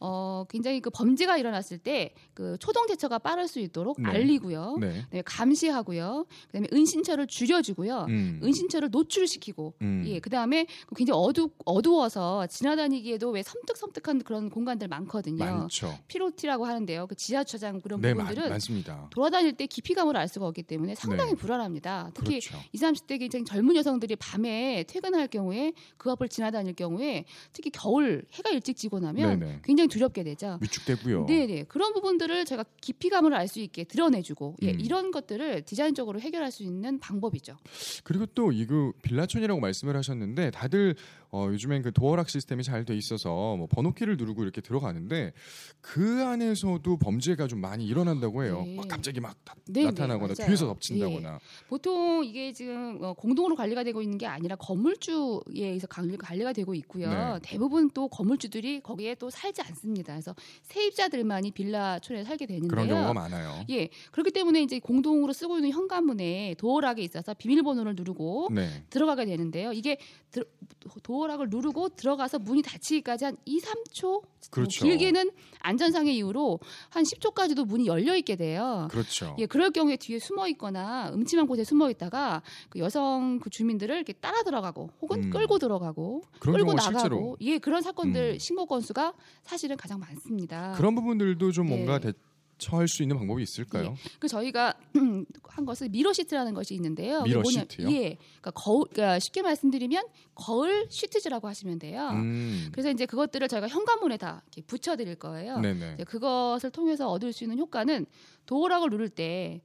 어, 0.03 0.45
굉장히 0.49 0.81
그 0.81 0.89
범죄가 0.89 1.37
일어났을 1.37 1.77
때 1.77 2.13
그 2.33 2.57
초동 2.59 2.87
대처가 2.87 3.19
빠를 3.19 3.47
수 3.47 3.59
있도록 3.59 4.01
네. 4.01 4.09
알리고요. 4.09 4.77
네. 4.79 5.03
그다음에 5.03 5.21
감시하고요. 5.25 6.25
그다음에 6.47 6.67
은신처를 6.73 7.27
줄여주고요. 7.27 8.05
음. 8.09 8.39
은신처를 8.43 8.89
노출시키고 8.91 9.73
음. 9.81 10.03
예 10.07 10.19
그다음에 10.19 10.65
그 10.87 10.95
굉장히 10.95 11.19
어두 11.19 11.49
어두워서 11.65 12.47
지나다니기에도 12.47 13.29
왜 13.29 13.43
섬뜩섬뜩한 13.43 14.23
그런 14.23 14.49
공간들 14.49 14.87
많거든요. 14.87 15.43
많죠. 15.43 15.97
피로티라고 16.07 16.65
하는데요. 16.65 17.07
그 17.07 17.15
지하 17.15 17.43
주차장 17.43 17.81
그런 17.81 18.01
네, 18.01 18.13
많, 18.13 18.27
부분들은 18.27 18.49
많 18.49 18.59
습니다. 18.59 19.07
돌아다닐 19.11 19.53
때 19.53 19.67
깊이감을 19.67 20.17
알 20.17 20.27
수가 20.27 20.47
없기 20.47 20.63
때문에 20.63 20.95
상당히 20.95 21.31
네. 21.31 21.37
불안합니다. 21.37 22.11
특히 22.13 22.39
그렇죠. 22.39 22.57
20, 22.71 22.83
30대 22.83 23.19
굉장히 23.19 23.45
젊은 23.45 23.75
여성들이 23.75 24.15
밤에 24.15 24.83
퇴근할 24.87 25.27
경우에 25.27 25.73
그 25.97 26.09
앞을 26.11 26.29
지나다닐 26.29 26.73
경우에 26.73 27.25
특히 27.51 27.69
겨울 27.69 28.25
해가 28.33 28.49
일찍 28.49 28.75
지고 28.75 28.99
나면 28.99 29.39
네네. 29.39 29.59
굉장히 29.63 29.87
두렵게 29.93 30.23
되죠. 30.23 30.57
위축되고요. 30.61 31.25
네네 31.25 31.63
그런 31.65 31.93
부분들을 31.93 32.45
제가 32.45 32.65
깊이감을 32.81 33.33
알 33.33 33.47
수 33.47 33.59
있게 33.59 33.83
드러내주고 33.83 34.55
예, 34.63 34.71
음. 34.71 34.79
이런 34.79 35.11
것들을 35.11 35.63
디자인적으로 35.63 36.19
해결할 36.19 36.51
수 36.51 36.63
있는 36.63 36.99
방법이죠. 36.99 37.57
그리고 38.03 38.25
또 38.27 38.51
이거 38.51 38.93
빌라촌이라고 39.03 39.59
말씀을 39.59 39.95
하셨는데 39.97 40.51
다들 40.51 40.95
어, 41.35 41.47
요즘엔 41.49 41.81
그 41.81 41.91
도어락 41.91 42.29
시스템이 42.29 42.61
잘 42.63 42.85
돼 42.85 42.95
있어서 42.95 43.55
뭐 43.57 43.65
번호키를 43.67 44.17
누르고 44.17 44.43
이렇게 44.43 44.61
들어가는데 44.61 45.33
그 45.81 46.23
안에서도 46.23 46.97
범죄가 46.97 47.47
좀 47.47 47.59
많이 47.59 47.85
일어난다고 47.87 48.43
해요. 48.43 48.61
네. 48.65 48.75
막 48.75 48.87
갑자기 48.87 49.19
막 49.19 49.35
다- 49.43 49.55
네, 49.67 49.83
나타나거나 49.85 50.33
네. 50.35 50.45
뒤에서 50.45 50.67
덮친다거나. 50.67 51.39
보통 51.69 52.23
이게 52.23 52.53
지금 52.53 52.99
어, 53.01 53.13
공동으로 53.13 53.55
관리가 53.55 53.83
되고 53.83 54.01
있는 54.03 54.17
게 54.19 54.27
아니라 54.27 54.55
건물주에 54.57 55.39
의해서 55.47 55.87
관리, 55.87 56.15
관리가 56.17 56.53
되고 56.53 56.75
있고요. 56.75 57.09
네. 57.09 57.39
대부분 57.41 57.89
또 57.91 58.07
건물주들이 58.09 58.81
거기에 58.81 59.15
또 59.15 59.29
살지 59.31 59.61
않습니다. 59.63 60.13
그래서 60.13 60.35
세입자들만이 60.63 61.51
빌라촌에 61.51 62.25
살게 62.25 62.45
되는데요. 62.45 62.69
그런 62.69 62.87
경우가 62.87 63.13
많아요. 63.13 63.65
예, 63.71 63.89
그렇기 64.11 64.31
때문에 64.31 64.61
이제 64.61 64.79
공동으로 64.79 65.33
쓰고 65.33 65.55
있는 65.57 65.71
현관문에 65.71 66.55
도어락이 66.59 67.01
있어서 67.03 67.33
비밀번호를 67.33 67.95
누르고 67.95 68.49
네. 68.53 68.83
들어가게 68.91 69.25
되는데요. 69.25 69.71
이게 69.73 69.97
들- 70.29 70.45
도 71.01 71.22
어락을 71.23 71.47
누르고 71.49 71.89
들어가서 71.89 72.39
문이 72.39 72.61
닫히기까지 72.61 73.25
한 73.25 73.37
2, 73.45 73.59
3초, 73.59 74.21
그렇죠. 74.51 74.85
뭐 74.85 74.89
길게는 74.89 75.31
안전상의 75.59 76.15
이유로 76.17 76.59
한 76.89 77.03
10초까지도 77.03 77.65
문이 77.65 77.87
열려 77.87 78.15
있게 78.15 78.35
돼요. 78.35 78.87
그렇죠. 78.91 79.35
예, 79.39 79.45
그럴 79.45 79.71
경우에 79.71 79.95
뒤에 79.95 80.19
숨어 80.19 80.47
있거나 80.49 81.11
음침한 81.13 81.47
곳에 81.47 81.63
숨어 81.63 81.89
있다가 81.89 82.41
그 82.69 82.79
여성 82.79 83.39
그 83.39 83.49
주민들을 83.49 83.95
이렇게 83.95 84.13
따라 84.13 84.43
들어가고 84.43 84.89
혹은 85.01 85.23
음. 85.23 85.29
끌고 85.29 85.59
들어가고 85.59 86.23
끌고 86.39 86.73
나가고 86.73 86.99
실제로 86.99 87.37
예 87.41 87.57
그런 87.57 87.81
사건들 87.81 88.33
음. 88.33 88.39
신고 88.39 88.65
건수가 88.65 89.13
사실은 89.43 89.77
가장 89.77 89.99
많습니다. 89.99 90.73
그런 90.73 90.95
부분들도 90.95 91.51
좀 91.51 91.67
네. 91.67 91.75
뭔가 91.75 91.99
대 91.99 92.13
처할 92.63 92.87
수 92.87 93.03
있는 93.03 93.17
방법이 93.17 93.43
있을까요? 93.43 93.95
그 94.19 94.27
저희가 94.27 94.73
한 95.43 95.65
것은 95.65 95.91
mirror 95.91 96.13
sheet라는 96.13 96.53
것이 96.53 96.73
있는데요. 96.75 97.23
mirror 97.23 97.43
sheet요? 97.43 97.91
예, 97.91 98.17
그러니까 98.17 98.51
거울, 98.51 98.87
그러니까 98.91 99.19
쉽게 99.19 99.41
말씀드리면 99.41 100.05
거울 100.35 100.87
시트지라고 100.89 101.47
하시면 101.47 101.79
돼요. 101.79 102.09
음. 102.13 102.69
그래서 102.71 102.89
이제 102.89 103.05
그것들을 103.05 103.47
저희가 103.47 103.67
현관문에다 103.67 104.43
이렇게 104.45 104.61
붙여 104.61 104.95
드릴 104.95 105.15
거예요. 105.15 105.59
네네. 105.59 105.93
이제 105.95 106.03
그것을 106.05 106.71
통해서 106.71 107.09
얻을 107.09 107.33
수 107.33 107.43
있는 107.43 107.59
효과는 107.59 108.05
도어락을 108.45 108.89
누를 108.89 109.09
때 109.09 109.61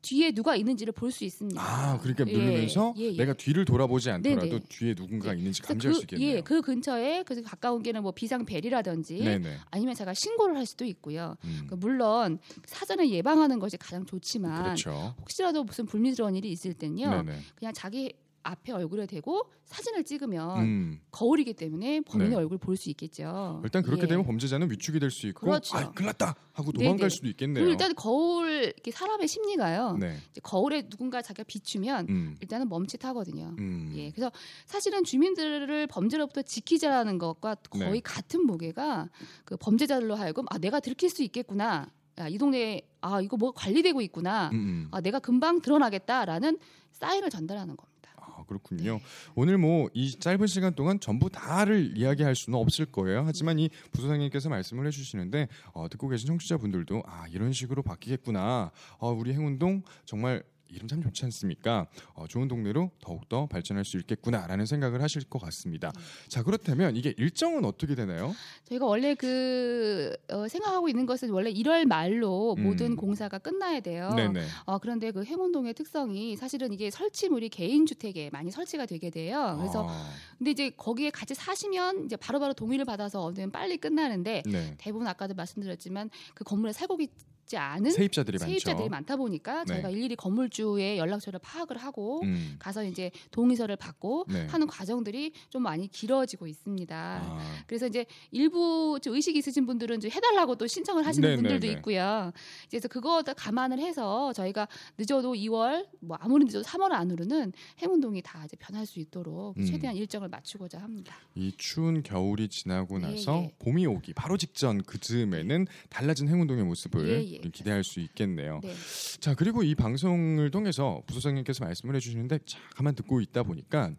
뒤에 0.00 0.32
누가 0.32 0.54
있는지를 0.56 0.92
볼 0.92 1.10
수 1.10 1.24
있습니다. 1.24 1.60
아, 1.60 1.98
그러니까 1.98 2.24
예, 2.28 2.32
누르면서 2.32 2.94
예, 2.98 3.12
예. 3.12 3.16
내가 3.16 3.32
뒤를 3.32 3.64
돌아보지 3.64 4.10
않더라도 4.10 4.46
네네. 4.46 4.60
뒤에 4.68 4.94
누군가 4.94 5.34
있는지 5.34 5.62
그래서 5.62 5.74
감지할 5.74 5.92
그, 5.94 5.98
수 5.98 6.04
있겠네요. 6.04 6.36
예, 6.36 6.40
그 6.40 6.60
근처에 6.62 7.22
그 7.24 7.42
가까운 7.42 7.82
게는 7.82 8.02
뭐 8.02 8.12
비상벨이라든지 8.12 9.18
네네. 9.18 9.56
아니면 9.70 9.94
제가 9.94 10.14
신고를 10.14 10.56
할 10.56 10.66
수도 10.66 10.84
있고요. 10.84 11.36
음. 11.44 11.66
그 11.68 11.74
물론 11.74 12.38
사전에 12.66 13.08
예방하는 13.10 13.58
것이 13.58 13.76
가장 13.76 14.04
좋지만 14.06 14.62
그렇죠. 14.62 15.14
혹시라도 15.20 15.64
무슨 15.64 15.86
불미스러운 15.86 16.36
일이 16.36 16.50
있을 16.50 16.74
땐요. 16.74 17.10
네네. 17.10 17.38
그냥 17.56 17.72
자기 17.74 18.12
앞에 18.48 18.72
얼굴에 18.72 19.06
대고 19.06 19.50
사진을 19.64 20.04
찍으면 20.04 20.60
음. 20.60 21.00
거울이기 21.10 21.52
때문에 21.54 22.00
범인의 22.00 22.30
네. 22.30 22.36
얼굴 22.36 22.56
볼 22.58 22.76
수 22.78 22.88
있겠죠. 22.90 23.60
일단 23.64 23.82
그렇게 23.82 24.02
예. 24.02 24.06
되면 24.06 24.24
범죄자는 24.24 24.70
위축이 24.70 24.98
될 25.00 25.10
수 25.10 25.26
있고 25.28 25.46
그렇죠. 25.46 25.76
아, 25.76 25.90
큰일 25.92 26.06
났다 26.06 26.34
하고 26.52 26.72
도망갈 26.72 26.98
네네. 26.98 27.08
수도 27.10 27.26
있겠네요. 27.28 27.66
일단 27.68 27.94
거울 27.94 28.72
이렇게 28.74 28.90
사람의 28.90 29.26
심리가요. 29.28 29.96
네. 29.98 30.16
이제 30.30 30.40
거울에 30.42 30.88
누군가 30.88 31.20
자기가 31.20 31.44
비추면 31.44 32.06
음. 32.08 32.36
일단은 32.40 32.68
멈칫하거든요. 32.68 33.54
음. 33.58 33.92
예, 33.96 34.10
그래서 34.12 34.30
사실은 34.66 35.04
주민들을 35.04 35.86
범죄로부터 35.88 36.42
지키자라는 36.42 37.18
것과 37.18 37.56
거의 37.70 37.90
네. 37.90 38.00
같은 38.00 38.46
무게가 38.46 39.08
그 39.44 39.56
범죄자들로 39.56 40.14
하여금 40.14 40.44
아 40.50 40.58
내가 40.58 40.80
들킬 40.80 41.10
수 41.10 41.22
있겠구나. 41.22 41.90
야, 42.18 42.26
이 42.28 42.36
동네에 42.38 42.82
아 43.00 43.20
이거 43.20 43.36
뭐 43.36 43.52
관리되고 43.52 44.00
있구나. 44.02 44.50
음, 44.52 44.56
음. 44.56 44.88
아 44.90 45.00
내가 45.00 45.18
금방 45.20 45.60
드러나겠다라는 45.60 46.58
사인을 46.92 47.30
전달하는 47.30 47.76
겁니다. 47.76 47.97
아, 48.38 48.44
그렇군요. 48.46 49.00
오늘 49.34 49.58
뭐 49.58 49.88
이 49.94 50.10
짧은 50.18 50.46
시간 50.46 50.74
동안 50.74 51.00
전부 51.00 51.28
다를 51.28 51.96
이야기할 51.96 52.34
수는 52.34 52.58
없을 52.58 52.86
거예요. 52.86 53.22
하지만 53.26 53.58
이 53.58 53.68
부소장님께서 53.92 54.48
말씀을 54.48 54.86
해주시는데 54.86 55.48
어, 55.72 55.88
듣고 55.88 56.08
계신 56.08 56.26
청취자분들도 56.28 57.02
아 57.06 57.26
이런 57.30 57.52
식으로 57.52 57.82
바뀌겠구나. 57.82 58.70
어, 58.98 59.10
우리 59.12 59.32
행운동 59.32 59.82
정말 60.04 60.42
이름 60.70 60.88
참 60.88 61.02
좋지 61.02 61.24
않습니까? 61.26 61.86
어, 62.14 62.26
좋은 62.26 62.48
동네로 62.48 62.90
더욱더 63.00 63.46
발전할 63.46 63.84
수 63.84 63.96
있겠구나라는 63.98 64.66
생각을 64.66 65.02
하실 65.02 65.24
것 65.24 65.40
같습니다. 65.40 65.92
자 66.28 66.42
그렇다면 66.42 66.96
이게 66.96 67.14
일정은 67.16 67.64
어떻게 67.64 67.94
되나요? 67.94 68.34
저희가 68.64 68.86
원래 68.86 69.14
그 69.14 70.16
어, 70.30 70.48
생각하고 70.48 70.88
있는 70.88 71.06
것은 71.06 71.30
원래 71.30 71.52
1월 71.52 71.86
말로 71.86 72.54
음. 72.58 72.64
모든 72.64 72.96
공사가 72.96 73.38
끝나야 73.38 73.80
돼요. 73.80 74.10
네네. 74.14 74.44
어, 74.66 74.78
그런데 74.78 75.10
그 75.10 75.24
행운동의 75.24 75.74
특성이 75.74 76.36
사실은 76.36 76.72
이게 76.72 76.90
설치물이 76.90 77.48
개인 77.48 77.86
주택에 77.86 78.30
많이 78.30 78.50
설치가 78.50 78.86
되게 78.86 79.10
돼요. 79.10 79.56
그래서 79.58 79.86
아, 79.88 80.10
근데 80.36 80.50
이제 80.50 80.70
거기에 80.70 81.10
같이 81.10 81.34
사시면 81.34 82.04
이제 82.04 82.16
바로바로 82.16 82.52
동의를 82.54 82.84
받아서 82.84 83.22
얻으면 83.22 83.50
빨리 83.50 83.76
끝나는데 83.78 84.42
네. 84.46 84.74
대부분 84.78 85.06
아까도 85.06 85.34
말씀드렸지만 85.34 86.10
그 86.34 86.44
건물에 86.44 86.72
살고 86.72 86.96
계, 86.96 87.08
있지 87.48 87.56
않은 87.56 87.90
세입자들이, 87.90 88.38
세입자들이 88.38 88.88
많다 88.90 89.16
보니까 89.16 89.64
네. 89.64 89.74
저희가 89.74 89.90
일일이 89.90 90.14
건물주의 90.14 90.98
연락처를 90.98 91.40
파악을 91.40 91.78
하고 91.78 92.20
음. 92.22 92.56
가서 92.58 92.84
이제 92.84 93.10
동의서를 93.30 93.76
받고 93.76 94.26
네. 94.28 94.46
하는 94.46 94.66
과정들이 94.66 95.32
좀 95.48 95.62
많이 95.62 95.88
길어지고 95.88 96.46
있습니다. 96.46 96.96
아, 96.96 97.62
그래서 97.66 97.86
이제 97.86 98.04
일부 98.30 98.98
좀 99.02 99.14
의식 99.14 99.34
있으신 99.34 99.66
분들은 99.66 100.00
좀 100.00 100.10
해달라고 100.10 100.56
또 100.56 100.66
신청을 100.66 101.06
하시는 101.06 101.28
네, 101.28 101.36
분들도 101.36 101.66
네, 101.66 101.72
네. 101.72 101.78
있고요. 101.78 102.32
그래서 102.68 102.86
그거 102.86 103.22
다 103.22 103.32
감안을 103.32 103.78
해서 103.78 104.32
저희가 104.34 104.68
늦어도 104.98 105.32
2월, 105.34 105.88
뭐 106.00 106.18
아무리 106.20 106.44
늦어도 106.44 106.64
3월 106.64 106.92
안으로는 106.92 107.52
행운동이 107.80 108.22
다 108.22 108.44
이제 108.44 108.56
변할 108.60 108.84
수 108.84 109.00
있도록 109.00 109.56
음. 109.56 109.64
최대한 109.64 109.96
일정을 109.96 110.28
맞추고자 110.28 110.78
합니다. 110.78 111.16
이 111.34 111.52
추운 111.56 112.02
겨울이 112.02 112.48
지나고 112.48 112.96
예, 112.96 113.06
나서 113.06 113.42
예. 113.44 113.54
봄이 113.58 113.86
오기 113.86 114.12
바로 114.12 114.36
직전 114.36 114.82
그즈음에는 114.82 115.66
달라진 115.88 116.28
행운동의 116.28 116.64
모습을 116.64 117.08
예, 117.08 117.37
예. 117.44 117.48
기대할 117.50 117.84
수 117.84 118.00
있겠네요. 118.00 118.60
네. 118.62 118.72
자 119.20 119.34
그리고 119.34 119.62
이 119.62 119.74
방송을 119.74 120.50
통해서 120.50 121.02
부소장님께서 121.06 121.64
말씀을 121.64 121.94
해주시는데 121.96 122.38
자, 122.46 122.58
가만 122.74 122.94
듣고 122.94 123.20
있다 123.20 123.42
보니까 123.42 123.92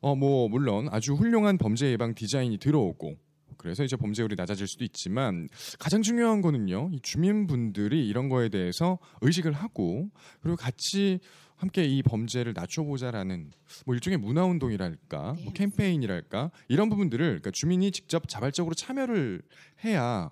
어 0.00 0.14
뭐 0.14 0.48
물론 0.48 0.88
아주 0.90 1.14
훌륭한 1.14 1.58
범죄 1.58 1.90
예방 1.90 2.14
디자인이 2.14 2.58
들어오고 2.58 3.16
그래서 3.56 3.84
이제 3.84 3.94
범죄율이 3.96 4.34
낮아질 4.36 4.66
수도 4.66 4.82
있지만 4.84 5.48
가장 5.78 6.02
중요한 6.02 6.40
거는요 6.42 6.90
이 6.92 7.00
주민분들이 7.00 8.08
이런 8.08 8.28
거에 8.28 8.48
대해서 8.48 8.98
의식을 9.20 9.52
하고 9.52 10.10
그리고 10.40 10.56
같이 10.56 11.20
함께 11.56 11.84
이 11.84 12.02
범죄를 12.02 12.54
낮춰보자라는 12.56 13.52
뭐 13.86 13.94
일종의 13.94 14.18
문화 14.18 14.44
운동이랄까 14.44 15.34
네, 15.36 15.44
뭐 15.44 15.52
캠페인이랄까 15.52 16.50
이런 16.66 16.88
부분들을 16.88 17.24
그러니까 17.24 17.52
주민이 17.52 17.92
직접 17.92 18.28
자발적으로 18.28 18.74
참여를 18.74 19.42
해야 19.84 20.28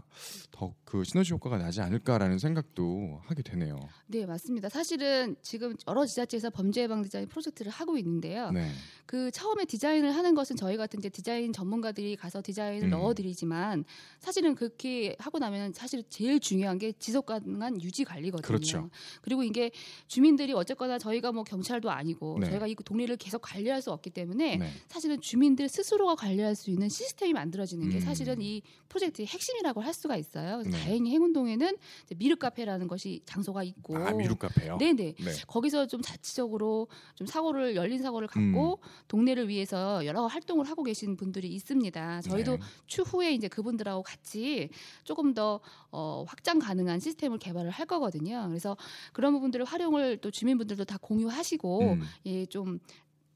더 0.50 0.74
그 0.90 1.04
시너지 1.04 1.32
효과가 1.32 1.56
나지 1.56 1.80
않을까라는 1.82 2.38
생각도 2.38 3.20
하게 3.22 3.42
되네요. 3.42 3.78
네, 4.08 4.26
맞습니다. 4.26 4.68
사실은 4.68 5.36
지금 5.40 5.76
여러 5.86 6.04
지자체에서 6.04 6.50
범죄 6.50 6.82
예방 6.82 7.02
디자인 7.02 7.28
프로젝트를 7.28 7.70
하고 7.70 7.96
있는데요. 7.96 8.50
네. 8.50 8.68
그 9.06 9.30
처음에 9.30 9.66
디자인을 9.66 10.10
하는 10.10 10.34
것은 10.34 10.56
저희 10.56 10.76
같은 10.76 10.98
이제 10.98 11.08
디자인 11.08 11.52
전문가들이 11.52 12.16
가서 12.16 12.42
디자인을 12.42 12.88
음. 12.88 12.90
넣어드리지만 12.90 13.84
사실은 14.18 14.56
그렇게 14.56 15.14
하고 15.20 15.38
나면 15.38 15.72
사실 15.74 16.02
제일 16.10 16.40
중요한 16.40 16.76
게 16.78 16.90
지속 16.98 17.26
가능한 17.26 17.80
유지 17.82 18.02
관리거든요. 18.02 18.44
그렇죠. 18.44 18.90
그리고 19.22 19.44
이게 19.44 19.70
주민들이 20.08 20.52
어쨌거나 20.52 20.98
저희가 20.98 21.30
뭐 21.30 21.44
경찰도 21.44 21.88
아니고 21.88 22.38
네. 22.40 22.46
저희가 22.50 22.66
이 22.66 22.74
동네를 22.74 23.16
계속 23.16 23.42
관리할 23.42 23.80
수 23.80 23.92
없기 23.92 24.10
때문에 24.10 24.56
네. 24.56 24.72
사실은 24.88 25.20
주민들 25.20 25.68
스스로가 25.68 26.16
관리할 26.16 26.56
수 26.56 26.70
있는 26.70 26.88
시스템이 26.88 27.32
만들어지는 27.32 27.90
게 27.90 27.98
음. 27.98 28.00
사실은 28.00 28.42
이 28.42 28.62
프로젝트의 28.88 29.28
핵심이라고 29.28 29.80
할 29.80 29.94
수가 29.94 30.16
있어요. 30.16 30.64
다행히 30.80 31.10
행운동에는 31.12 31.76
미르 32.16 32.36
카페라는 32.36 32.88
것이 32.88 33.20
장소가 33.24 33.62
있고 33.62 33.96
아 33.96 34.12
미루 34.12 34.36
카페요. 34.36 34.78
네네. 34.78 35.14
네. 35.18 35.32
거기서 35.46 35.86
좀 35.86 36.00
자치적으로 36.02 36.88
좀 37.14 37.26
사고를 37.26 37.76
열린 37.76 38.02
사고를 38.02 38.28
갖고 38.28 38.80
음. 38.82 38.88
동네를 39.08 39.48
위해서 39.48 40.04
여러 40.06 40.26
활동을 40.26 40.66
하고 40.66 40.82
계신 40.82 41.16
분들이 41.16 41.48
있습니다. 41.48 42.22
저희도 42.22 42.56
네. 42.56 42.62
추후에 42.86 43.32
이제 43.32 43.48
그분들하고 43.48 44.02
같이 44.02 44.70
조금 45.04 45.34
더 45.34 45.60
어, 45.90 46.24
확장 46.26 46.58
가능한 46.58 47.00
시스템을 47.00 47.38
개발을 47.38 47.70
할 47.70 47.86
거거든요. 47.86 48.46
그래서 48.48 48.76
그런 49.12 49.32
부분들을 49.32 49.64
활용을 49.64 50.18
또 50.18 50.30
주민분들도 50.30 50.84
다 50.84 50.98
공유하시고 51.00 51.80
음. 51.80 52.02
예, 52.26 52.46
좀 52.46 52.78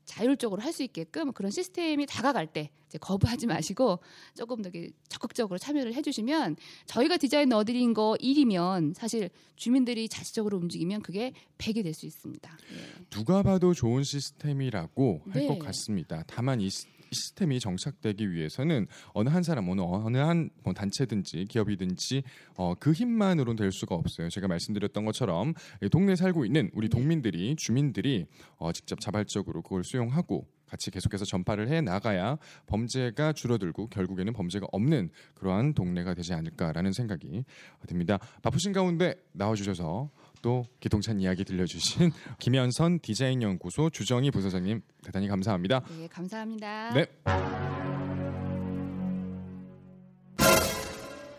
자율적으로 0.04 0.60
할 0.62 0.72
수 0.74 0.82
있게끔 0.82 1.32
그런 1.32 1.50
시스템이 1.52 2.04
다가갈 2.06 2.46
때 2.48 2.70
이제 2.88 2.98
거부하지 2.98 3.46
마시고 3.46 4.00
조금 4.36 4.60
더 4.62 4.70
적극적으로 5.08 5.56
참여를 5.58 5.94
해주시면 5.94 6.56
저희가 6.86 7.16
디자인 7.16 7.48
넣어드린 7.48 7.94
거 7.94 8.16
1이면 8.20 8.94
사실 8.94 9.30
주민들이 9.56 10.08
자체적으로 10.08 10.58
움직이면 10.58 11.02
그게 11.02 11.32
100이 11.58 11.82
될 11.84 11.94
수 11.94 12.06
있습니다. 12.06 12.58
예. 12.72 13.04
누가 13.10 13.42
봐도 13.42 13.72
좋은 13.72 14.02
시스템이라고 14.02 15.22
할 15.30 15.42
네. 15.42 15.46
것 15.46 15.58
같습니다. 15.60 16.24
다만 16.26 16.60
이 16.60 16.68
시- 16.70 16.86
이 17.14 17.16
시스템이 17.16 17.60
정착되기 17.60 18.32
위해서는 18.32 18.88
어느 19.12 19.28
한 19.28 19.44
사람, 19.44 19.68
어느 19.68 19.80
어느 19.80 20.18
한뭐 20.18 20.74
단체든지 20.74 21.46
기업이든지 21.48 22.24
어, 22.56 22.74
그 22.74 22.92
힘만으로는 22.92 23.56
될 23.56 23.70
수가 23.70 23.94
없어요. 23.94 24.28
제가 24.28 24.48
말씀드렸던 24.48 25.04
것처럼 25.04 25.54
이 25.80 25.88
동네에 25.88 26.16
살고 26.16 26.44
있는 26.44 26.70
우리 26.74 26.88
네. 26.88 26.98
동민들이 26.98 27.54
주민들이 27.56 28.26
어, 28.56 28.72
직접 28.72 28.98
자발적으로 29.00 29.62
그걸 29.62 29.84
수용하고 29.84 30.48
같이 30.66 30.90
계속해서 30.90 31.24
전파를 31.24 31.68
해 31.68 31.80
나가야 31.80 32.36
범죄가 32.66 33.32
줄어들고 33.32 33.88
결국에는 33.88 34.32
범죄가 34.32 34.66
없는 34.72 35.10
그러한 35.34 35.74
동네가 35.74 36.14
되지 36.14 36.34
않을까라는 36.34 36.92
생각이 36.92 37.44
듭니다. 37.86 38.18
바쁘신 38.42 38.72
가운데 38.72 39.14
나와주셔서 39.32 40.10
또 40.44 40.66
기통찬 40.78 41.20
이야기 41.20 41.42
들려주신 41.42 42.12
김현선 42.38 43.00
디자인 43.00 43.40
연구소 43.40 43.88
주정희 43.88 44.30
부소장님 44.30 44.82
대단히 45.02 45.26
감사합니다. 45.26 45.80
네, 45.98 46.06
감사합니다. 46.06 46.92
네. 46.92 47.06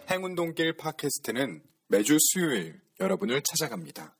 행운동길 0.10 0.78
팟캐스트는 0.78 1.62
매주 1.88 2.18
수요일 2.20 2.82
여러분을 3.00 3.44
찾아갑니다. 3.44 4.18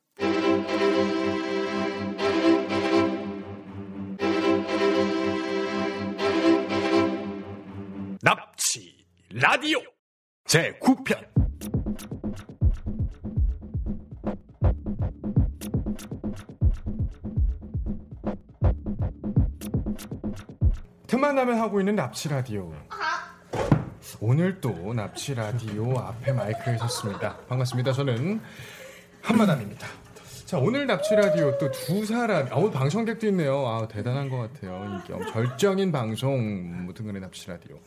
납치 8.21 9.04
라디오 9.32 9.80
제 10.45 10.78
9편 10.80 11.44
틈만 21.25 21.35
나면 21.38 21.59
하고 21.59 21.79
있는 21.79 21.95
납치 21.95 22.29
라디오. 22.29 22.71
오늘 24.19 24.61
또 24.61 24.93
납치 24.93 25.33
라디오 25.33 25.97
앞에 25.97 26.31
마이크에 26.31 26.77
섰습니다. 26.77 27.35
반갑습니다. 27.49 27.93
저는 27.93 28.39
한마담입니다. 29.23 29.88
자 30.45 30.59
오늘 30.59 30.85
납치 30.85 31.15
라디오 31.15 31.57
또 31.57 31.71
두 31.71 32.05
사람, 32.05 32.45
아, 32.51 32.55
오늘 32.57 32.69
방청객도 32.69 33.25
있네요. 33.29 33.65
아 33.67 33.88
대단한 33.88 34.29
것 34.29 34.38
같아요. 34.38 35.01
엄- 35.11 35.25
절정인 35.31 35.91
방송 35.91 36.85
무등근의 36.85 37.21
납치 37.21 37.47
라디오. 37.49 37.79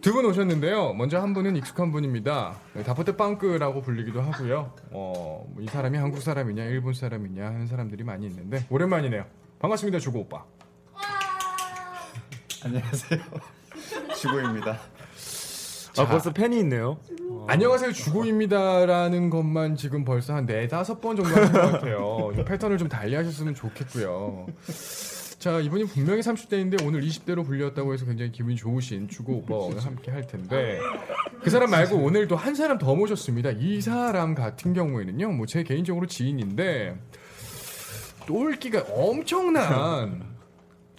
두 0.00 0.12
분 0.12 0.24
오셨는데요. 0.24 0.94
먼저 0.94 1.20
한 1.20 1.32
분은 1.32 1.54
익숙한 1.56 1.92
분입니다. 1.92 2.56
네, 2.74 2.82
다포트 2.82 3.14
빵크라고 3.14 3.80
불리기도 3.82 4.22
하고요. 4.22 4.74
어, 4.90 5.46
뭐이 5.54 5.66
사람이 5.68 5.96
한국 5.98 6.20
사람이냐, 6.20 6.64
일본 6.64 6.94
사람이냐 6.94 7.46
하는 7.46 7.66
사람들이 7.68 8.02
많이 8.02 8.26
있는데 8.26 8.64
오랜만이네요. 8.70 9.24
반갑습니다, 9.60 10.00
주고 10.00 10.20
오빠. 10.20 10.44
안녕하세요. 12.64 13.20
주고입니다. 14.16 14.78
자. 15.92 16.02
아 16.02 16.06
벌써 16.06 16.32
팬이 16.32 16.58
있네요. 16.60 16.98
안녕하세요 17.48 17.92
주고입니다라는 17.92 19.30
것만 19.30 19.76
지금 19.76 20.04
벌써 20.04 20.34
한 20.34 20.46
네다섯 20.46 21.00
번 21.00 21.16
정도 21.16 21.34
하신 21.34 21.52
것 21.52 21.60
같아요. 21.72 22.32
이 22.38 22.44
패턴을 22.44 22.78
좀 22.78 22.88
달리 22.88 23.14
하셨으면 23.14 23.54
좋겠고요. 23.54 24.46
자 25.38 25.58
이분이 25.58 25.86
분명히 25.86 26.20
30대인데 26.20 26.84
오늘 26.86 27.00
20대로 27.00 27.44
불렸다고 27.46 27.94
해서 27.94 28.04
굉장히 28.04 28.30
기분이 28.30 28.56
좋으신 28.56 29.08
주고 29.08 29.38
오빠와 29.38 29.64
오늘 29.66 29.84
함께 29.84 30.10
할 30.10 30.26
텐데 30.26 30.78
그 31.42 31.48
사람 31.48 31.70
말고 31.70 31.96
오늘 31.96 32.28
또한 32.28 32.54
사람 32.54 32.76
더 32.78 32.94
모셨습니다. 32.94 33.50
이 33.52 33.80
사람 33.80 34.34
같은 34.34 34.74
경우에는요 34.74 35.30
뭐 35.32 35.46
제 35.46 35.62
개인적으로 35.62 36.06
지인인데 36.06 36.96
똘끼가 38.26 38.84
엄청난 38.90 40.29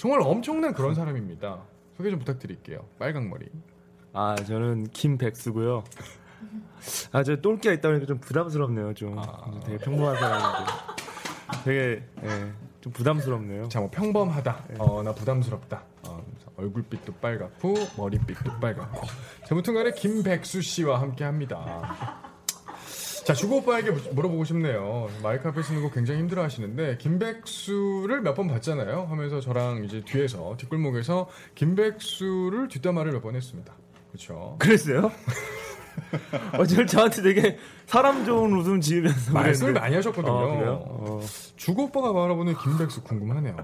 정말 0.01 0.19
엄청난 0.23 0.73
그런 0.73 0.95
사람입니다. 0.95 1.61
소개 1.95 2.09
좀 2.09 2.17
부탁드릴게요. 2.17 2.87
빨강머리. 2.97 3.45
아 4.13 4.33
저는 4.35 4.87
김백수고요. 4.87 5.83
아 7.11 7.21
저 7.21 7.35
똘끼가 7.35 7.71
있다 7.75 7.89
보니까 7.89 8.07
좀 8.07 8.17
부담스럽네요. 8.17 8.95
좀 8.95 9.19
아. 9.19 9.59
되게 9.63 9.77
평범한 9.77 10.15
사람인데 10.17 10.71
되게 11.63 12.03
예, 12.23 12.51
좀 12.81 12.91
부담스럽네요. 12.93 13.69
자, 13.69 13.79
뭐 13.79 13.91
평범하다. 13.91 14.63
어, 14.79 15.03
나 15.03 15.13
부담스럽다. 15.13 15.83
어, 16.07 16.25
얼굴빛도 16.57 17.13
빨갛고 17.21 17.75
머리빛도 17.95 18.59
빨갛고. 18.59 19.05
자, 19.45 19.53
무튼간에 19.53 19.91
김백수 19.91 20.63
씨와 20.63 20.99
함께합니다. 20.99 22.20
자, 23.25 23.33
주고 23.33 23.57
오빠에게 23.57 23.91
무- 23.91 24.13
물어보고 24.13 24.43
싶네요. 24.45 25.07
마이크 25.21 25.47
앞에 25.47 25.61
쓰는 25.61 25.81
거 25.83 25.91
굉장히 25.91 26.21
힘들어 26.21 26.43
하시는데 26.43 26.97
김백수를 26.97 28.21
몇 28.21 28.33
번 28.35 28.47
봤잖아요. 28.47 29.07
하면서 29.09 29.39
저랑 29.39 29.83
이제 29.83 30.01
뒤에서 30.03 30.55
뒷골목에서 30.57 31.29
김백수를 31.55 32.67
뒷담화를 32.69 33.11
몇 33.11 33.21
번 33.21 33.35
했습니다. 33.35 33.73
그렇죠. 34.11 34.55
그랬어요? 34.59 35.11
어제 36.57 36.85
저한테 36.85 37.21
되게 37.21 37.57
사람 37.85 38.25
좋은 38.25 38.53
웃음 38.53 38.81
지으면서 38.81 39.33
말씀을. 39.33 39.73
많이 39.73 39.95
하셨거든요. 39.95 40.31
어? 40.33 40.85
어. 41.21 41.21
주고 41.57 41.83
오빠가 41.83 42.11
바라보는 42.13 42.55
김백수 42.57 43.03
궁금하네요. 43.03 43.55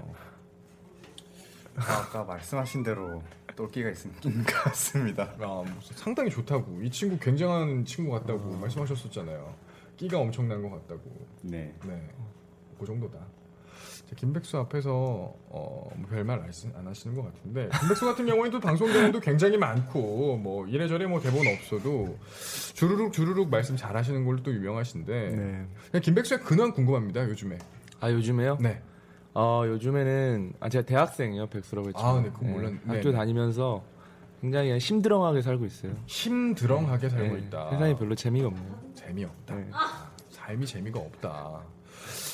아 1.76 2.08
까 2.12 2.24
말씀하신 2.24 2.82
대로 2.82 3.22
똘끼가 3.58 3.90
있는 3.90 4.44
것 4.46 4.54
같습니다. 4.64 5.34
아, 5.40 5.64
상당히 5.96 6.30
좋다고 6.30 6.80
이 6.82 6.90
친구 6.90 7.18
굉장한 7.18 7.84
친구 7.84 8.12
같다고 8.12 8.52
말씀하셨었잖아요. 8.56 9.52
끼가 9.96 10.18
엄청난 10.18 10.62
것 10.62 10.70
같다고. 10.70 11.02
네. 11.42 11.74
네. 11.84 12.08
그 12.78 12.86
정도다. 12.86 13.18
김백수 14.16 14.56
앞에서 14.56 14.90
어, 14.90 15.90
뭐 15.96 16.08
별말 16.08 16.40
안 16.40 16.86
하시는 16.86 17.14
것 17.14 17.24
같은데 17.24 17.68
김백수 17.78 18.06
같은 18.06 18.24
경우에도 18.24 18.58
방송 18.58 18.90
경험도 18.90 19.20
굉장히 19.20 19.58
많고 19.58 20.38
뭐 20.38 20.66
이래저래 20.66 21.06
뭐 21.06 21.20
대본 21.20 21.46
없어도 21.46 22.16
주르륵 22.74 23.12
주르륵 23.12 23.50
말씀 23.50 23.76
잘하시는 23.76 24.24
걸로 24.24 24.42
또 24.42 24.50
유명하신데 24.54 25.66
네. 25.92 26.00
김백수의 26.00 26.40
근황 26.40 26.72
궁금합니다 26.72 27.28
요즘에. 27.28 27.58
아 28.00 28.10
요즘에요? 28.10 28.56
네. 28.60 28.80
어 29.34 29.62
요즘에는 29.66 30.52
아 30.60 30.68
제가 30.68 30.84
대학생이에요 30.86 31.46
백수라고 31.48 31.88
했죠. 31.88 32.00
아, 32.00 32.20
네, 32.20 32.30
그건 32.30 32.50
몰랐. 32.52 32.70
네. 32.70 32.96
학교 32.96 33.12
다니면서 33.12 33.82
굉장히 34.40 34.78
심드렁하게 34.80 35.42
살고 35.42 35.64
있어요. 35.66 35.92
심드렁하게 36.06 37.08
살고 37.08 37.36
네. 37.36 37.42
있다. 37.42 37.70
세상이 37.70 37.96
별로 37.96 38.14
재미가 38.14 38.48
없네요. 38.48 38.80
재미없다. 38.94 39.54
삶이 40.30 40.66
재미가 40.66 40.98
없다. 41.00 41.60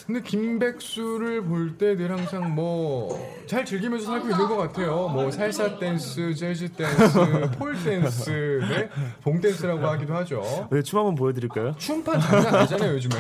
근데 0.06 0.20
김백수를 0.20 1.42
볼 1.44 1.78
때 1.78 1.96
늘 1.96 2.10
항상 2.12 2.54
뭐 2.54 3.08
잘 3.46 3.64
즐기면서 3.64 4.04
살고 4.06 4.30
있는 4.30 4.48
것 4.48 4.56
같아요. 4.58 5.08
뭐 5.08 5.30
살사 5.30 5.78
댄스, 5.78 6.34
재즈 6.34 6.72
댄스, 6.72 7.50
폴 7.58 7.74
댄스, 7.82 8.30
네? 8.68 8.88
봉 9.22 9.40
댄스라고 9.40 9.86
하기도 9.86 10.14
하죠. 10.16 10.68
네, 10.70 10.82
춤 10.82 10.98
한번 10.98 11.14
보여드릴까요? 11.14 11.74
춤판 11.76 12.20
장난 12.20 12.54
아니잖아요 12.54 12.92
요즘에. 12.94 13.14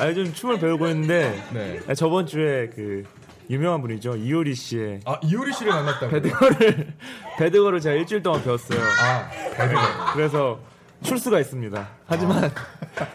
아 0.00 0.08
요즘 0.08 0.32
춤을 0.32 0.58
배우고 0.58 0.88
있는데 0.88 1.42
네. 1.52 1.94
저번 1.94 2.26
주에 2.26 2.68
그 2.74 3.04
유명한 3.50 3.82
분이죠 3.82 4.16
이효리 4.16 4.54
씨의 4.54 5.00
아 5.04 5.18
이효리 5.22 5.52
씨를 5.52 5.72
만났다고. 5.72 6.08
배드거를 6.10 6.86
배드거를 7.38 7.80
제가 7.80 7.96
일주일 7.96 8.22
동안 8.22 8.42
배웠어요. 8.42 8.80
아 8.80 9.28
배드거. 9.56 9.80
그래서 10.14 10.58
출수가 11.02 11.40
있습니다. 11.40 11.88
하지만 12.06 12.44
아. 12.44 12.50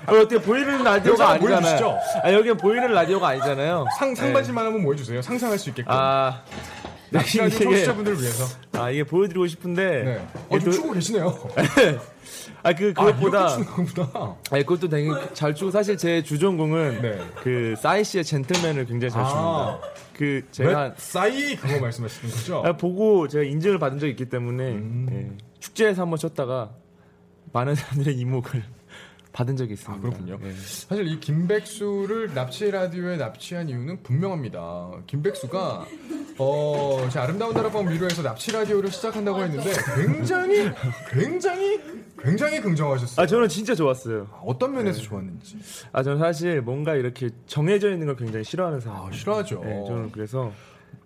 어떻게 0.11 0.37
보이는 0.39 0.83
라디오가 0.83 1.29
아니잖아요. 1.31 1.39
보여주시죠? 1.59 1.99
아 2.23 2.33
여기는 2.33 2.57
보이는 2.57 2.91
라디오가 2.91 3.29
아니잖아요. 3.29 3.85
상 3.97 4.13
상반신만 4.13 4.65
한번 4.65 4.83
보여주세요. 4.83 5.21
상상할 5.23 5.57
수 5.57 5.69
있게끔. 5.69 5.91
아 5.91 6.43
네, 7.09 7.19
라디오 7.19 7.49
청취자분들을 7.49 8.21
위해서. 8.21 8.45
아 8.73 8.89
이게 8.89 9.03
보여드리고 9.03 9.47
싶은데. 9.47 10.03
네. 10.03 10.27
어, 10.49 10.59
좀 10.59 10.71
추고 10.71 10.93
계시네요. 10.93 11.37
아그 12.63 12.93
그것보다. 12.93 13.45
아, 13.45 13.57
거구나. 13.57 14.09
아 14.13 14.57
그것도 14.57 14.89
되게 14.89 15.09
잘 15.33 15.53
추고 15.53 15.71
사실 15.71 15.97
제 15.97 16.23
주전공은 16.23 17.01
네. 17.01 17.19
그 17.43 17.75
싸이 17.77 18.03
씨의 18.03 18.23
젠틀맨을 18.23 18.85
굉장히 18.85 19.11
잘 19.11 19.23
아. 19.23 19.27
춥니다. 19.27 19.95
그 20.13 20.41
제가 20.51 20.93
싸이 20.97 21.55
그거 21.55 21.79
말씀하시는 21.79 22.33
거죠? 22.33 22.63
아, 22.65 22.73
보고 22.75 23.27
제가 23.27 23.43
인증을 23.43 23.79
받은 23.79 23.99
적이 23.99 24.11
있기 24.11 24.29
때문에 24.29 24.63
음. 24.71 25.07
예, 25.11 25.45
축제에서 25.59 26.03
한번 26.03 26.17
쳤다가 26.17 26.71
많은 27.51 27.75
사람들의 27.75 28.15
이목을 28.17 28.63
받은 29.35 29.57
적이 29.57 29.73
있습니다. 29.73 29.97
아, 29.97 30.01
그렇군요. 30.01 30.39
예. 30.45 30.53
사실 30.53 31.07
이 31.07 31.19
김백수를 31.19 32.33
납치 32.33 32.71
라디오에 32.71 33.17
납치한 33.17 33.67
이유는 33.67 34.01
분명합니다. 34.01 34.91
김백수가 35.07 35.85
어, 36.37 37.07
제 37.11 37.19
아름다운 37.19 37.53
나라방 37.53 37.85
미로에서 37.85 38.21
납치 38.21 38.53
라디오를 38.53 38.89
시작한다고 38.89 39.43
했는데 39.43 39.71
굉장히 39.95 40.71
굉장히 41.09 41.81
굉장히 42.17 42.61
긍정하셨어요. 42.61 43.21
아 43.21 43.27
저는 43.27 43.49
진짜 43.49 43.75
좋았어요. 43.75 44.29
어떤 44.45 44.73
면에서 44.73 45.01
좋았는지. 45.01 45.57
아 45.91 46.01
저는 46.01 46.17
사실 46.17 46.61
뭔가 46.61 46.95
이렇게 46.95 47.29
정해져 47.45 47.91
있는 47.91 48.07
걸 48.07 48.15
굉장히 48.15 48.45
싫어하는 48.45 48.79
사람. 48.79 49.05
아, 49.05 49.11
싫어하죠. 49.11 49.61
네, 49.65 49.83
저는 49.85 50.11
그래서 50.11 50.53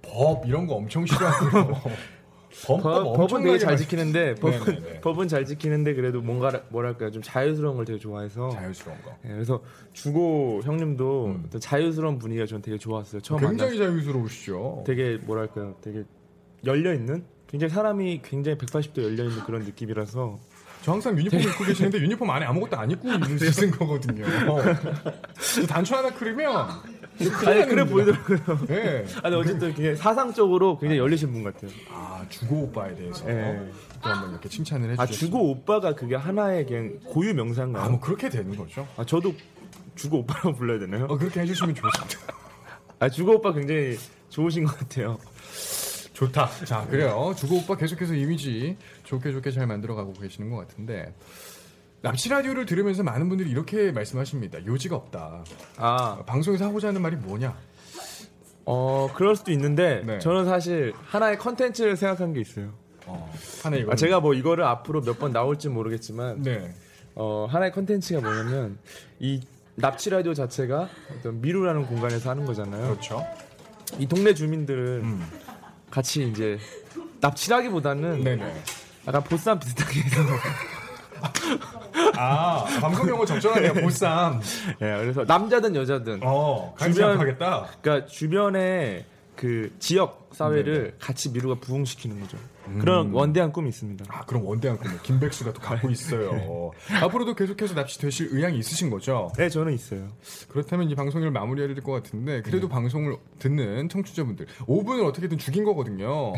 법 0.03 0.45
이런 0.45 0.67
거 0.67 0.75
엄청 0.75 1.03
싫어하고요. 1.03 1.81
법, 2.65 2.81
법, 2.81 3.13
법은 3.15 3.43
되게 3.43 3.57
잘 3.57 3.77
지키는데 3.77 4.35
법은. 4.35 5.01
법은 5.01 5.27
잘 5.27 5.45
지키는데 5.45 5.93
그래도 5.93 6.21
뭔가 6.21 6.63
뭐랄까요 6.69 7.11
좀 7.11 7.21
자유스러운 7.21 7.75
걸 7.75 7.85
되게 7.85 7.99
좋아해서 7.99 8.49
자유스러운 8.49 9.01
거. 9.03 9.15
예, 9.25 9.29
그래서 9.29 9.61
주고 9.93 10.61
형님도 10.63 11.25
음. 11.27 11.49
자유스러운 11.59 12.17
분위기가 12.17 12.45
저는 12.45 12.61
되게 12.61 12.77
좋았어요. 12.77 13.21
처음 13.21 13.39
굉장히 13.39 13.77
자유스러우시죠. 13.77 14.83
때 14.85 14.95
되게 14.95 15.17
뭐랄까요 15.23 15.75
되게 15.81 16.03
열려 16.65 16.93
있는 16.93 17.23
굉장히 17.47 17.73
사람이 17.73 18.21
굉장히 18.23 18.57
180도 18.57 19.03
열려 19.03 19.23
있는 19.23 19.43
그런 19.43 19.63
느낌이라서 19.63 20.39
저 20.81 20.91
항상 20.93 21.17
유니폼 21.17 21.39
입고 21.39 21.65
계시는데 21.65 21.99
유니폼 21.99 22.29
안에 22.29 22.45
아무것도 22.45 22.77
안 22.77 22.89
입고 22.89 23.07
있는 23.11 23.71
거거든요. 23.71 24.25
저 25.55 25.67
단추 25.67 25.95
하나 25.95 26.09
크리면 26.13 26.67
아니 27.45 27.65
그래 27.65 27.83
보이더라고요. 27.85 28.65
네. 28.67 29.05
아니 29.23 29.35
어쨌든 29.35 29.73
굉장히 29.73 29.95
사상적으로 29.95 30.77
굉장히 30.77 30.99
열리신 30.99 31.31
분 31.31 31.43
같아요. 31.43 31.71
아 31.91 32.25
주고 32.29 32.63
오빠에 32.63 32.95
대해서 32.95 33.29
예. 33.29 33.59
또 34.01 34.09
한번 34.09 34.31
이렇게 34.31 34.47
칭찬을 34.49 34.87
아 34.87 35.03
해주셨습니다. 35.03 35.19
주고 35.25 35.49
오빠가 35.51 35.93
그게 35.95 36.15
하나의 36.15 36.65
그냥 36.65 36.99
고유 37.05 37.33
명사인가요? 37.33 37.83
아, 37.83 37.89
뭐 37.89 37.99
그렇게 37.99 38.29
되는 38.29 38.55
거죠. 38.55 38.87
아 38.95 39.05
저도 39.05 39.33
주고 39.95 40.19
오빠라고 40.19 40.53
불러야 40.53 40.79
되나요? 40.79 41.05
어, 41.05 41.17
그렇게 41.17 41.41
해주시면 41.41 41.75
좋습니다. 41.75 42.33
아 42.99 43.09
주고 43.09 43.33
오빠 43.33 43.53
굉장히 43.53 43.97
좋으신 44.29 44.63
것 44.63 44.77
같아요. 44.77 45.17
좋다. 46.13 46.49
자, 46.65 46.85
그래요. 46.87 47.33
주고 47.37 47.57
오빠 47.57 47.77
계속해서 47.77 48.13
이미지 48.13 48.75
좋게 49.05 49.31
좋게 49.31 49.51
잘 49.51 49.67
만들어가고 49.67 50.13
계시는 50.13 50.49
것 50.49 50.57
같은데 50.57 51.13
납치 52.01 52.29
라디오를 52.29 52.65
들으면서 52.65 53.03
많은 53.03 53.27
분들이 53.29 53.49
이렇게 53.49 53.91
말씀하십니다. 53.91 54.65
요지가 54.65 54.95
없다. 54.95 55.43
아 55.77 56.23
방송에서 56.25 56.65
하고자 56.65 56.89
하는 56.89 57.01
말이 57.01 57.15
뭐냐? 57.17 57.57
어 58.65 59.09
그럴 59.15 59.35
수도 59.35 59.51
있는데 59.51 60.01
네. 60.05 60.19
저는 60.19 60.45
사실 60.45 60.93
하나의 61.05 61.37
컨텐츠를 61.37 61.97
생각한 61.97 62.33
게 62.33 62.41
있어요. 62.41 62.71
어, 63.05 63.31
하나 63.63 63.77
이거. 63.77 63.91
아, 63.91 63.95
제가 63.95 64.19
뭐 64.19 64.33
이거를 64.33 64.63
앞으로 64.63 65.01
몇 65.01 65.17
번 65.19 65.33
나올지 65.33 65.67
모르겠지만 65.69 66.41
네. 66.43 66.73
어, 67.15 67.47
하나의 67.49 67.71
컨텐츠가 67.73 68.21
뭐냐면 68.21 68.77
이 69.19 69.41
납치 69.75 70.09
라디오 70.09 70.33
자체가 70.33 70.87
어떤 71.17 71.41
미루라는 71.41 71.85
공간에서 71.87 72.29
하는 72.29 72.45
거잖아요. 72.45 72.83
그렇죠. 72.91 73.25
이 73.97 74.07
동네 74.07 74.33
주민들을 74.33 75.01
음. 75.03 75.25
같이 75.89 76.27
이제 76.29 76.57
납치라기보다는 77.19 78.23
네네. 78.23 78.63
약간 79.07 79.23
보쌈 79.23 79.59
비슷하게 79.59 80.01
해서 80.01 80.21
아 82.21 82.65
방송 82.81 83.07
용어 83.07 83.25
적절하네요. 83.25 83.73
보쌈. 83.75 84.41
예, 84.81 84.97
그래서 84.99 85.23
남자든 85.25 85.75
여자든 85.75 86.19
어, 86.23 86.75
주변- 86.77 87.17
하겠다. 87.19 87.65
그러니까 87.81 88.07
주변에 88.07 89.05
그 89.39 89.73
지역 89.79 90.27
사회를 90.33 90.73
네네. 90.73 90.91
같이 90.99 91.31
미루가 91.31 91.55
부흥시키는 91.61 92.19
거죠. 92.19 92.37
음. 92.67 92.77
그런 92.79 93.13
원대한 93.13 93.53
꿈이 93.53 93.69
있습니다. 93.69 94.03
아, 94.09 94.25
그럼 94.25 94.43
원대한 94.45 94.77
꿈을 94.77 95.01
김백수가 95.01 95.53
또 95.53 95.61
갖고 95.61 95.87
있어요. 95.89 96.71
앞으로도 97.01 97.35
계속해서 97.35 97.73
납치 97.73 97.99
되실 97.99 98.27
의향이 98.31 98.57
있으신 98.59 98.89
거죠? 98.89 99.31
네, 99.37 99.47
저는 99.47 99.71
있어요. 99.73 100.09
그렇다면 100.49 100.89
이 100.89 100.95
방송을 100.95 101.31
마무리해야 101.31 101.73
될 101.73 101.81
것 101.81 101.93
같은데 101.93 102.41
그래도 102.41 102.67
방송을 102.67 103.15
듣는 103.39 103.87
청취자분들 103.87 104.45
5분을 104.67 105.05
어떻게든 105.07 105.37
죽인 105.37 105.63
거거든요. 105.63 106.33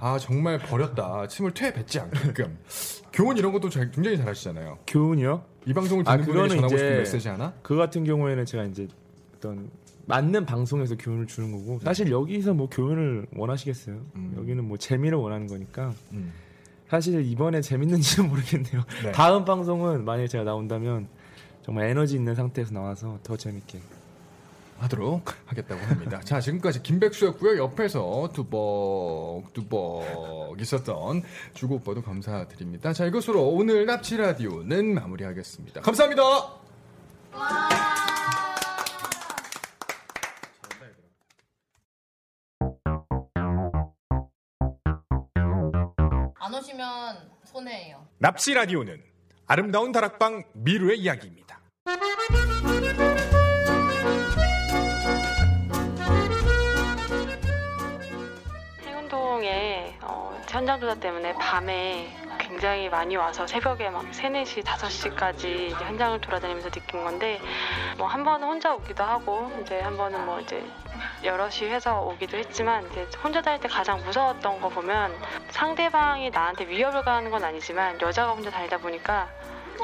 아 0.00 0.18
정말 0.18 0.58
버렸다. 0.58 1.28
침을 1.28 1.52
퇴 1.52 1.74
뱉지 1.74 2.00
않게끔. 2.00 2.56
교훈 3.12 3.36
이런 3.36 3.52
것도 3.52 3.68
잘- 3.68 3.90
굉장히 3.90 4.16
잘하시잖아요. 4.16 4.78
교훈이요? 4.86 5.44
이 5.66 5.74
방송을 5.74 6.04
아, 6.06 6.12
듣는 6.16 6.24
분에게 6.24 6.32
그거는 6.32 6.56
전하고 6.56 6.74
이제 6.74 6.78
싶은 6.84 6.98
메시지 7.00 7.28
하나? 7.28 7.52
그 7.62 7.76
같은 7.76 8.04
경우에는 8.04 8.46
제가 8.46 8.64
이제 8.64 8.88
어떤 9.36 9.70
맞는 10.06 10.46
방송에서 10.46 10.96
교훈을 10.96 11.26
주는 11.26 11.52
거고 11.52 11.80
사실 11.80 12.10
여기서 12.10 12.54
뭐 12.54 12.68
교훈을 12.68 13.26
원하시겠어요? 13.34 13.96
음. 14.14 14.34
여기는 14.38 14.64
뭐 14.64 14.76
재미를 14.76 15.18
원하는 15.18 15.46
거니까 15.46 15.92
음. 16.12 16.32
사실 16.88 17.20
이번에 17.24 17.60
재밌는지는 17.60 18.28
모르겠네요. 18.30 18.84
네. 19.04 19.12
다음 19.12 19.44
방송은 19.44 20.04
만약에 20.04 20.28
제가 20.28 20.44
나온다면 20.44 21.08
정말 21.64 21.86
에너지 21.88 22.14
있는 22.14 22.34
상태에서 22.34 22.72
나와서 22.72 23.18
더 23.24 23.36
재밌게 23.36 23.80
하도록 24.78 25.24
하겠다고 25.46 25.80
합니다. 25.86 26.20
자, 26.22 26.38
지금까지 26.40 26.82
김백수였고요. 26.82 27.58
옆에서 27.62 28.28
두벅 28.32 29.52
두벅 29.54 30.60
있었던 30.60 31.22
주고 31.54 31.76
오빠도 31.76 32.02
감사드립니다. 32.02 32.92
자, 32.92 33.06
이것으로 33.06 33.42
오늘 33.48 33.86
납치 33.86 34.16
라디오는 34.16 34.94
마무리하겠습니다. 34.94 35.80
감사합니다. 35.80 36.22
오시면 46.56 47.30
손해예요. 47.44 48.06
납치 48.18 48.54
라디오는 48.54 49.02
아름다운 49.46 49.92
다락방 49.92 50.44
미루의 50.54 50.98
이야기입니다. 50.98 51.60
행운동에 58.84 59.98
어, 60.02 60.40
현장 60.48 60.80
조사 60.80 60.94
때문에 60.94 61.34
밤에 61.34 62.14
굉장히 62.38 62.88
많이 62.88 63.16
와서 63.16 63.46
새벽에 63.46 63.90
막 63.90 64.12
3, 64.14 64.32
4시, 64.32 64.62
5시까지 64.62 65.38
이제 65.44 65.74
현장을 65.74 66.20
돌아다니면서 66.20 66.70
느낀 66.70 67.02
건데 67.04 67.40
뭐 67.98 68.06
한 68.06 68.24
번은 68.24 68.46
혼자 68.46 68.74
오기도 68.74 69.02
하고 69.02 69.50
이제 69.62 69.80
한 69.80 69.96
번은 69.96 70.24
뭐 70.24 70.40
이제 70.40 70.64
여럿이 71.26 71.68
해서 71.68 72.00
오기도 72.02 72.38
했지만 72.38 72.86
이제 72.90 73.06
혼자 73.22 73.42
다닐 73.42 73.60
때 73.60 73.68
가장 73.68 74.02
무서웠던 74.04 74.60
거 74.60 74.68
보면 74.68 75.12
상대방이 75.50 76.30
나한테 76.30 76.68
위협을 76.68 77.02
가하는 77.02 77.30
건 77.30 77.42
아니지만 77.42 78.00
여자가 78.00 78.32
혼자 78.32 78.50
다니다 78.50 78.78
보니까 78.78 79.28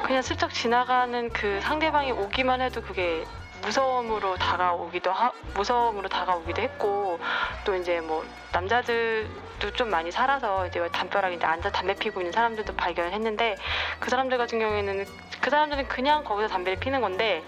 그냥 0.05 0.23
슬쩍 0.23 0.53
지나가는 0.53 1.29
그 1.31 1.61
상대방이 1.61 2.13
오기만 2.13 2.61
해도 2.61 2.81
그게 2.81 3.27
무서움으로 3.61 4.37
다가오기도 4.37 5.13
하, 5.13 5.33
무서움으로 5.55 6.09
다가오기도 6.09 6.63
했고 6.63 7.19
또 7.65 7.75
이제 7.75 8.01
뭐 8.01 8.25
남자들도 8.53 9.71
좀 9.75 9.91
많이 9.91 10.11
살아서 10.11 10.67
이제 10.67 10.87
담벼락에 10.93 11.39
앉아 11.41 11.71
담배 11.71 11.95
피고 11.95 12.21
있는 12.21 12.33
사람들도 12.33 12.75
발견했는데 12.75 13.57
그 14.01 14.11
사람들 14.11 14.39
같은 14.39 14.59
경우에는 14.59 15.07
그 15.41 15.51
사람들은 15.51 15.89
그냥 15.89 16.25
거기서 16.25 16.49
담배를 16.49 16.79
피는 16.81 17.01
건데 17.01 17.43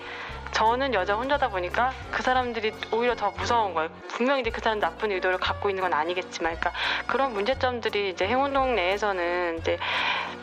저는 0.55 0.95
여자 0.95 1.15
혼자다 1.15 1.49
보니까 1.49 1.93
그 2.13 2.23
사람들이 2.23 2.73
오히려 2.93 3.17
더 3.17 3.33
무서운 3.33 3.75
거예요. 3.75 3.91
분명히 4.07 4.45
그 4.45 4.61
사람 4.61 4.79
나쁜 4.79 5.11
의도를 5.11 5.39
갖고 5.39 5.69
있는 5.69 5.83
건 5.83 5.93
아니겠지만, 5.93 6.59
그러니까 6.61 6.73
그런 7.09 7.33
문제점들이 7.33 8.11
이제 8.11 8.27
행운동 8.27 8.77
내에서는 8.77 9.59
이제 9.59 9.79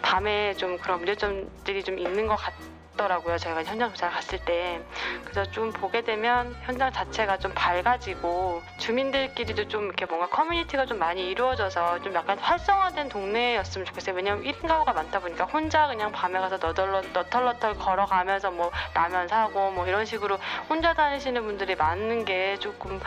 밤에 0.02 0.54
좀 0.56 0.78
그런 0.80 0.98
문제점들이 0.98 1.84
좀 1.84 1.98
있는 1.98 2.28
것 2.28 2.36
같아요. 2.36 2.71
더라고요. 3.02 3.38
저희가 3.38 3.64
현장 3.64 3.90
조사를 3.90 4.14
갔을 4.14 4.40
때. 4.40 4.82
그래서 5.24 5.50
좀 5.52 5.72
보게 5.72 6.02
되면 6.02 6.56
현장 6.62 6.92
자체가 6.92 7.38
좀 7.38 7.52
밝아지고 7.56 8.62
주민들끼리도 8.78 9.68
좀 9.68 9.86
이렇게 9.86 10.06
뭔가 10.06 10.28
커뮤니티가 10.28 10.86
좀 10.86 11.00
많이 11.00 11.30
이루어져서 11.30 12.02
좀 12.02 12.14
약간 12.14 12.38
활성화된 12.38 13.10
동네였으면 13.10 13.86
좋겠어요. 13.86 14.16
왜냐면 14.16 14.44
1인 14.44 14.68
가구가 14.68 14.94
많다 14.94 15.20
보니까 15.20 15.46
혼자 15.46 15.88
그냥 15.88 16.12
밤에 16.12 16.40
가서 16.40 16.58
너덜너, 16.58 17.02
너털너털 17.14 17.76
걸어가면서 17.76 18.52
뭐 18.52 18.72
라면 18.94 19.28
사고 19.28 19.72
뭐 19.72 19.88
이런 19.88 20.06
식으로 20.06 20.38
혼자 20.70 20.94
다니시는 20.94 21.44
분들이 21.44 21.76
많은 21.76 22.26
게 22.26 22.58
조금 22.60 23.00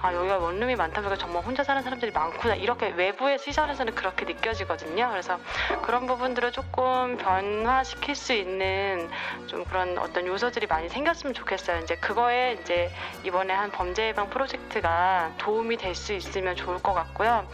아 0.00 0.14
여기가 0.14 0.38
원룸이 0.38 0.76
많다 0.76 1.02
보니까 1.02 1.16
정말 1.18 1.42
혼자 1.42 1.62
사는 1.62 1.82
사람들이 1.82 2.12
많구나 2.12 2.54
이렇게 2.54 2.88
외부의 2.88 3.38
시선에서는 3.38 3.94
그렇게 3.94 4.24
느껴지거든요. 4.24 5.10
그래서 5.10 5.38
그런 5.82 6.06
부분들을 6.06 6.52
조금 6.52 7.18
변화시킬 7.18 8.14
수 8.14 8.32
있는 8.32 9.10
좀 9.46 9.64
그런 9.64 9.98
어떤 9.98 10.26
요소들이 10.26 10.66
많이 10.66 10.88
생겼으면 10.88 11.34
좋겠어요. 11.34 11.80
이제 11.82 11.96
그거에 11.96 12.58
이제 12.60 12.90
이번에 13.24 13.52
한 13.54 13.70
범죄 13.70 14.08
예방 14.08 14.28
프로젝트가 14.30 15.32
도움이 15.38 15.76
될 15.76 15.92
수 15.94 16.14
있으면 16.14 16.56
좋을 16.56 16.82
것 16.82 16.94
같고요. 16.94 17.46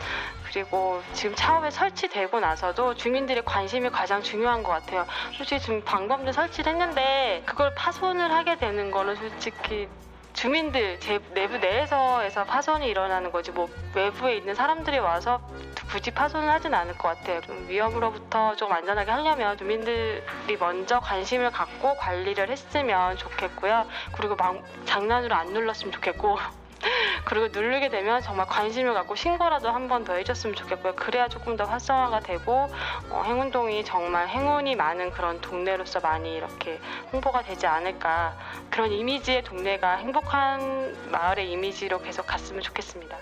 그리고 0.51 1.03
지금 1.13 1.35
차업에 1.35 1.71
설치되고 1.71 2.41
나서도 2.41 2.95
주민들의 2.95 3.45
관심이 3.45 3.91
가장 3.91 4.23
중요한 4.23 4.63
것 4.63 4.71
같아요. 4.73 5.07
솔직히 5.37 5.61
지금 5.61 5.83
방범대 5.85 6.33
설치를 6.33 6.73
했는데 6.73 7.43
그걸 7.45 7.75
파손을 7.75 8.33
하게 8.33 8.57
되는 8.57 8.91
거는 8.91 9.17
솔직히 9.17 9.89
주민들 10.33 11.01
제 11.01 11.19
내부 11.35 11.59
내에서에서 11.59 12.45
파손이 12.45 12.87
일어나는 12.87 13.33
거지 13.33 13.51
뭐 13.51 13.69
외부에 13.95 14.37
있는 14.37 14.55
사람들이 14.55 14.99
와서 14.99 15.41
굳이 15.91 16.11
파손을 16.11 16.49
하진 16.51 16.75
않을 16.75 16.97
것 16.99 17.09
같아요. 17.09 17.41
좀 17.41 17.67
위험으로부터 17.69 18.55
좀 18.57 18.71
안전하게 18.73 19.11
하려면 19.11 19.57
주민들이 19.57 20.23
먼저 20.59 21.01
관심을 21.01 21.51
갖고 21.51 21.97
관리를 21.97 22.51
했으면 22.51 23.17
좋겠고요. 23.17 23.87
그리고 24.13 24.37
막 24.37 24.63
장난으로 24.85 25.35
안 25.35 25.53
눌렀으면 25.53 25.93
좋겠고 25.93 26.39
그리고 27.25 27.49
누르게 27.49 27.89
되면 27.89 28.21
정말 28.23 28.47
관심을 28.47 28.95
갖고 28.95 29.15
신고라도 29.17 29.71
한 29.71 29.89
번 29.89 30.05
더 30.05 30.15
해줬으면 30.15 30.55
좋겠고요. 30.57 30.95
그래야 30.95 31.27
조금 31.29 31.57
더 31.57 31.65
활성화가 31.65 32.21
되고 32.21 32.69
어, 33.11 33.23
행운동이 33.25 33.83
정말 33.85 34.29
행운이 34.29 34.77
많은 34.77 35.11
그런 35.13 35.41
동네로서 35.41 36.01
많이 36.01 36.37
이렇게 36.37 36.79
홍보가 37.13 37.43
되지 37.43 37.67
않을까 37.67 38.37
그런 38.71 38.93
이미지의 38.93 39.43
동네가 39.45 39.97
행복한 39.97 41.11
마을의 41.11 41.51
이미지로 41.51 42.01
계속 42.01 42.27
갔으면 42.27 42.63
좋겠습니다. 42.63 43.17